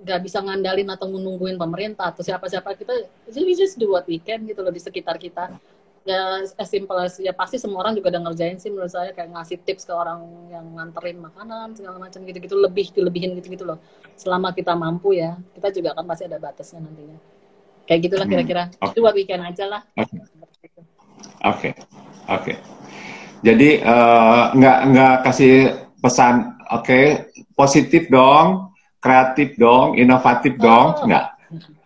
[0.00, 2.92] nggak bisa ngandalin atau nungguin pemerintah atau siapa-siapa kita
[3.28, 5.52] jadi we just do what we can gitu loh di sekitar kita
[6.08, 9.36] ya as simple as ya pasti semua orang juga udah ngerjain sih menurut saya kayak
[9.36, 13.76] ngasih tips ke orang yang nganterin makanan segala macam gitu-gitu lebih dilebihin gitu-gitu loh
[14.16, 17.20] selama kita mampu ya kita juga kan pasti ada batasnya nantinya
[17.84, 18.96] kayak gitulah Hmm, kira-kira oke.
[18.96, 20.16] itu buat weekend aja lah Oke.
[20.24, 20.80] Seperti itu.
[21.44, 21.70] Oke,
[22.28, 22.52] oke.
[23.44, 25.54] Jadi eh, nggak nggak kasih
[26.00, 27.00] pesan, oke,
[27.52, 28.69] positif dong,
[29.00, 31.06] kreatif dong, inovatif dong, Oh.
[31.08, 31.26] nggak?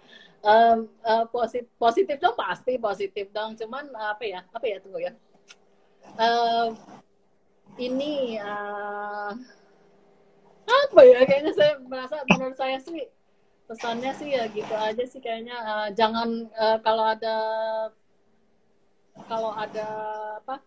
[0.44, 5.12] Em, eh, positif positif dong pasti positif dong cuman apa ya apa ya tunggu ya
[6.20, 6.76] Em,
[7.80, 9.30] ini eh,
[10.68, 13.08] apa ya kayaknya saya merasa menurut saya sih
[13.64, 17.36] pesannya sih ya gitu aja sih kayaknya eh, jangan eh, kalau ada
[19.24, 19.88] kalau ada
[20.44, 20.60] apa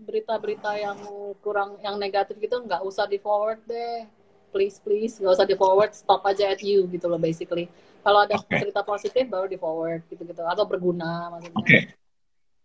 [0.00, 0.96] berita-berita yang
[1.44, 4.08] kurang yang negatif gitu nggak usah di forward deh
[4.54, 7.66] please please nggak usah di forward stop aja at you gitu loh basically
[8.06, 8.54] kalau ada Oke.
[8.54, 11.78] cerita positif baru di forward gitu gitu atau berguna maksudnya Oke.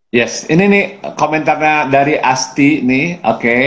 [0.10, 0.86] Yes, ini nih
[1.22, 3.58] komentarnya dari Asti nih, oke.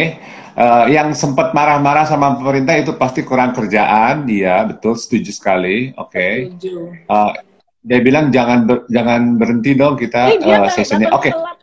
[0.59, 6.51] Eh, yang sempat marah-marah sama pemerintah itu pasti kurang kerjaan, dia betul, setuju sekali, oke.
[6.51, 6.99] Setuju.
[6.99, 7.33] Eh,
[7.87, 11.15] dia bilang jangan ber- jangan berhenti dong kita Eh, dia eh, sesinya.
[11.15, 11.63] Oke, telat.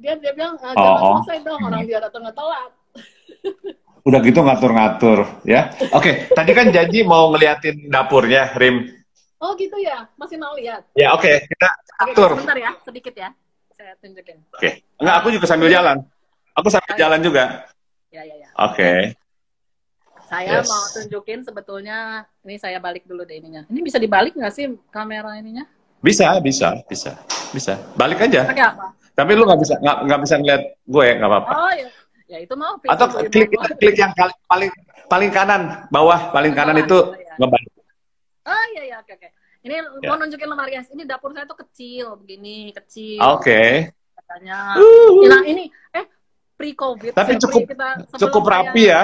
[0.00, 1.16] Dia dia bilang "Ah, Oh, jangan oh.
[1.20, 2.72] selesai dong orang dia datang telat.
[4.06, 5.74] udah gitu ngatur-ngatur ya.
[5.90, 8.86] Oke, tadi kan janji mau ngeliatin dapurnya, Rim.
[9.36, 10.86] Oh gitu ya, masih mau lihat.
[10.96, 11.68] Ya oke, kita
[12.00, 12.30] Oke, atur.
[12.38, 13.28] sebentar ya, sedikit ya.
[13.76, 14.40] Saya tunjukin.
[14.56, 16.00] Oke, enggak aku juga sambil jalan.
[16.56, 17.68] Aku sambil jalan juga.
[18.08, 18.48] Ya, ya, ya.
[18.64, 19.12] Oke.
[20.26, 20.66] Saya Yes.
[20.66, 23.62] mau tunjukin sebetulnya, ini saya balik dulu deh ininya.
[23.68, 25.62] Ini bisa dibalik nggak sih kamera ininya?
[26.00, 27.14] Bisa, bisa, bisa,
[27.52, 27.78] bisa.
[27.94, 28.48] Balik aja.
[28.48, 28.90] Pakai apa?
[29.14, 31.50] Tapi lu nggak bisa nggak bisa ngeliat gue, nggak apa-apa.
[31.52, 31.88] Oh ya,
[32.26, 33.48] ya itu mau Atau klik
[33.78, 34.70] klik yang paling paling
[35.06, 37.34] paling kanan bawah paling kanan Bawah, itu oh ya.
[37.36, 37.70] ngebalik.
[38.44, 39.28] Oh iya iya oke oke.
[39.62, 39.82] Ini Ya.
[40.04, 40.86] mau nunjukin lemari guys.
[40.88, 43.18] Ini dapur saya tuh kecil begini, kecil.
[43.28, 43.90] Oke.
[44.14, 44.78] Katanya.
[44.78, 45.26] Uh.
[45.26, 46.06] Nah ini eh
[46.54, 47.10] pre-covid.
[47.10, 49.00] Tapi sebelum cukup- kita, Cukup saya- rapi ya.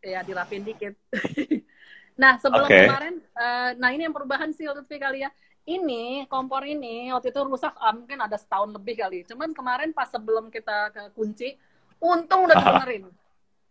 [0.00, 0.96] Ya dirapin dikit.
[2.22, 2.80] nah sebelum Oke.
[2.80, 5.30] kemarin, eh, nah ini yang perubahan sih Lutfi kali ya.
[5.62, 9.20] Ini kompor ini waktu itu rusak ah, mungkin ada setahun lebih kali.
[9.22, 11.52] Cuman kemarin pas sebelum kita ke kunci,
[11.98, 12.62] untung udah Aha.
[12.64, 13.04] dibenerin.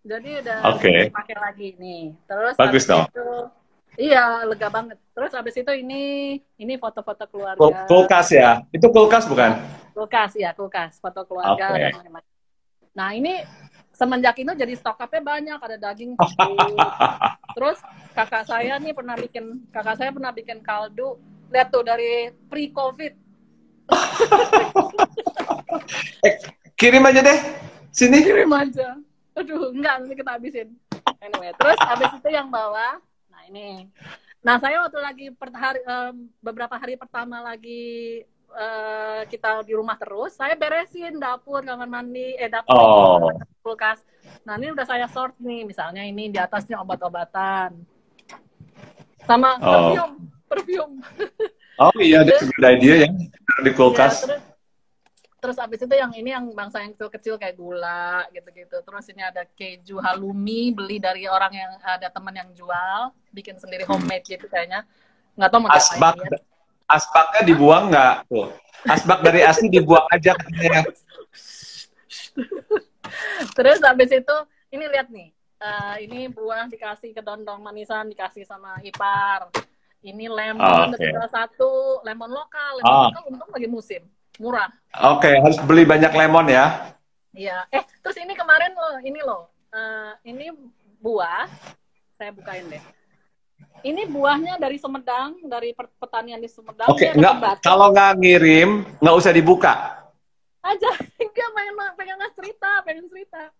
[0.07, 0.93] Jadi udah Oke.
[1.11, 2.15] pakai lagi nih.
[2.23, 3.03] Terus Bagus dong.
[3.11, 3.27] itu,
[3.99, 4.95] iya lega banget.
[5.11, 7.83] Terus habis itu ini ini foto-foto Kul- keluarga.
[7.91, 8.63] Kulkas ya.
[8.71, 9.59] Itu kulkas bukan?
[9.91, 12.23] Kulkas ya, kulkas, foto keluarga dan lain-lain.
[12.93, 13.41] Nah, ini
[13.93, 16.13] semenjak itu jadi stok up banyak, ada daging.
[17.57, 17.81] Terus
[18.13, 21.17] kakak saya nih pernah bikin kakak saya pernah bikin kaldu.
[21.49, 23.13] Lihat tuh dari pre-covid.
[26.25, 26.33] Eh,
[26.75, 27.39] kirim aja deh.
[27.97, 28.21] Sini.
[28.21, 28.93] Kirim aja.
[29.33, 30.69] Aduh, enggak nanti kita habisin.
[31.17, 33.01] Anyway, terus habis itu yang bawah.
[33.33, 33.89] Nah, ini.
[34.45, 39.99] Nah, saya waktu lagi per hari, em, beberapa hari pertama lagi eh, kita di rumah
[39.99, 43.27] terus, saya beresin dapur, kamar mandi, eh dapur, Oh.
[43.59, 43.99] kulkas.
[44.47, 45.67] Nah, ini udah saya sort nih.
[45.67, 47.75] Misalnya ini di atasnya obat-obatan.
[49.27, 49.91] Sama Oh.
[49.91, 50.15] perfume,
[50.47, 50.95] perfume.
[51.77, 53.09] Oh iya, that's a good idea ya.
[53.61, 54.23] Di Ya, kulkas.
[54.23, 54.41] terus
[55.47, 58.83] terus abis itu yang ini yang bangsa yang kecil-kecil kayak gula gitu-gitu.
[58.83, 63.87] Terus ini ada keju halloumi beli dari orang yang ada teman yang jual, bikin sendiri
[63.87, 64.83] homemade gitu kayaknya.
[65.39, 66.35] Nggak tahu mau Asbak ya.
[66.91, 68.51] asbaknya dibuang nggak tuh?
[68.91, 70.83] Asbak dari asli dibuang aja katanya.
[73.55, 74.35] Terus abis itu
[74.67, 75.31] ini lihat nih.
[75.57, 79.49] eh, ini buah dikasih ke dondong manisan dikasih sama ipar.
[80.05, 81.01] Ini lemon Oh, oke.
[81.01, 82.77] tinggal satu, lemon lokal.
[82.77, 83.03] Lemon Ah.
[83.09, 84.05] lokal untung lagi musim,
[84.37, 84.69] murah.
[85.13, 86.93] Oke, harus beli banyak lemon ya.
[87.33, 87.69] Iya.
[87.69, 89.49] Eh, terus ini kemarin loh, ini loh.
[89.67, 90.47] eh, ini
[90.97, 91.45] buah.
[92.17, 92.81] Saya bukain deh.
[93.85, 96.89] Ini buahnya dari Sumedang, dari per- pertanian di Sumedang.
[96.89, 97.61] Oke, pembatik.
[97.61, 99.73] kalau nggak ngirim nggak usah dibuka.
[100.65, 100.89] aja
[101.21, 103.53] enggak pengen pengen cerita, pengen cerita.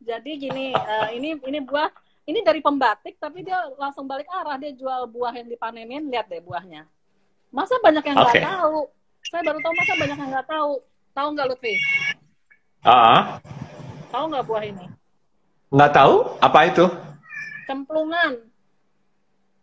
[0.00, 1.92] Jadi gini, eh, ini ini buah
[2.24, 6.40] ini dari pembatik tapi dia langsung balik arah dia jual buah yang dipanenin, lihat deh
[6.40, 6.88] buahnya.
[7.52, 8.42] Masa banyak yang nggak Oke.
[8.42, 8.78] tahu?
[9.30, 10.72] Saya baru tahu masa banyak yang nggak tahu.
[11.14, 11.74] Tahu nggak Lutfi?
[12.84, 13.40] Ah,
[14.12, 14.86] Tahu nggak buah ini?
[15.74, 16.84] nggak tahu apa itu?
[17.66, 18.32] Cemplungan.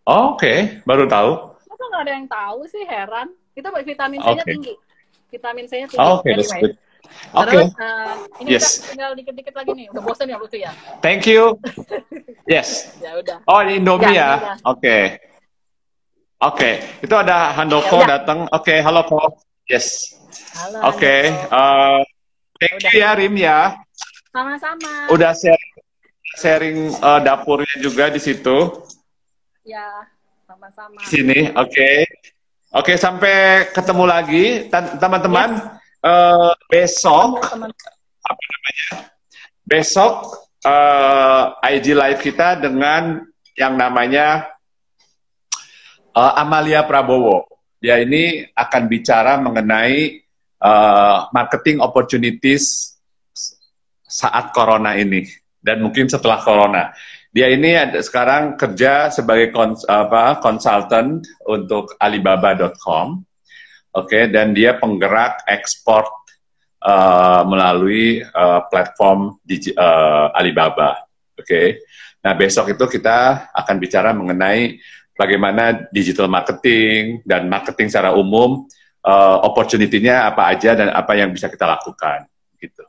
[0.04, 1.32] Oh, Oke, baru tahu.
[1.70, 3.32] Masa nggak ada yang tahu sih, heran.
[3.54, 4.52] Itu vitamin C-nya Oke.
[4.52, 4.74] tinggi.
[5.32, 6.02] Vitamin C-nya tinggi.
[6.04, 6.76] Oh, Oke, that's Anyway.
[7.32, 8.64] Oke, Terus, eh, ini Yes.
[8.66, 9.88] udah tinggal dikit-dikit lagi nih.
[9.94, 10.72] Udah bosan ya Lutfi ya?
[11.06, 11.56] thank you.
[12.50, 12.68] Yes.
[13.06, 13.38] Ya udah.
[13.46, 14.54] Oh, ini Indomie Ya, ya.
[14.68, 14.98] Oke.
[16.42, 16.70] Oke,
[17.06, 18.50] itu ada Handoko Ya datang.
[18.50, 19.22] Oke, halo Ko.
[19.72, 20.20] Yes.
[20.52, 20.92] Halo.
[20.92, 21.48] Oke, Ando.
[21.48, 22.00] eh,
[22.60, 23.80] thank you ya Rim ya.
[24.36, 25.08] Sama-sama.
[25.16, 25.72] Udah sharing,
[26.36, 28.84] sharing eh, dapurnya juga di situ.
[29.64, 30.12] Ya,
[30.44, 31.00] sama-sama.
[31.00, 31.92] Di sini, oke.
[32.76, 34.46] Oke, sampai ketemu lagi
[35.00, 35.80] teman-teman.
[36.04, 37.72] Eh, besok Teman
[39.64, 40.36] besok
[40.68, 41.44] eh,
[41.80, 43.24] IG live kita dengan
[43.56, 44.52] yang namanya
[46.12, 47.48] eh, Amalia Prabowo.
[47.82, 50.22] Dia ini akan bicara mengenai
[50.62, 52.94] eh, marketing opportunities
[54.06, 55.26] saat corona ini
[55.62, 56.94] dan mungkin setelah corona.
[57.32, 63.24] Dia ini ada, sekarang kerja sebagai kons, apa, konsultan untuk Alibaba.com.
[63.96, 66.04] Oke, dan dia penggerak ekspor
[66.84, 71.08] uh, melalui uh, platform digi- uh, Alibaba.
[71.40, 71.80] Oke.
[72.20, 74.76] Nah, besok itu kita akan bicara mengenai
[75.16, 78.66] bagaimana digital marketing dan marketing secara umum
[79.06, 82.26] uh, opportunity-nya apa aja dan apa yang bisa kita lakukan
[82.62, 82.86] gitu.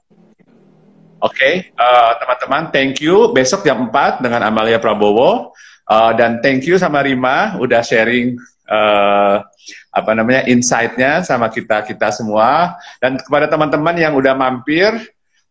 [1.23, 3.31] Oke, uh, teman-teman, thank you.
[3.31, 5.55] Besok jam 4 dengan Amalia Prabowo.
[5.87, 8.39] Uh, dan thank you sama Rima udah sharing
[8.71, 9.43] uh,
[9.93, 14.89] apa namanya insight-nya sama kita kita semua dan kepada teman-teman yang udah mampir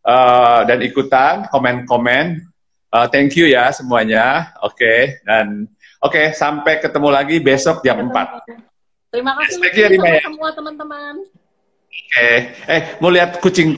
[0.08, 2.42] uh, dan ikutan komen-komen
[2.90, 5.70] uh, thank you ya semuanya oke dan
[6.02, 8.54] oke sampai ketemu lagi besok jam 4 oke
[9.12, 10.22] Terima kasih Thank you, Lutfi Rima, sama ya.
[10.24, 11.16] semua teman-teman.
[12.16, 12.42] eh
[13.04, 13.76] mau lihat kucing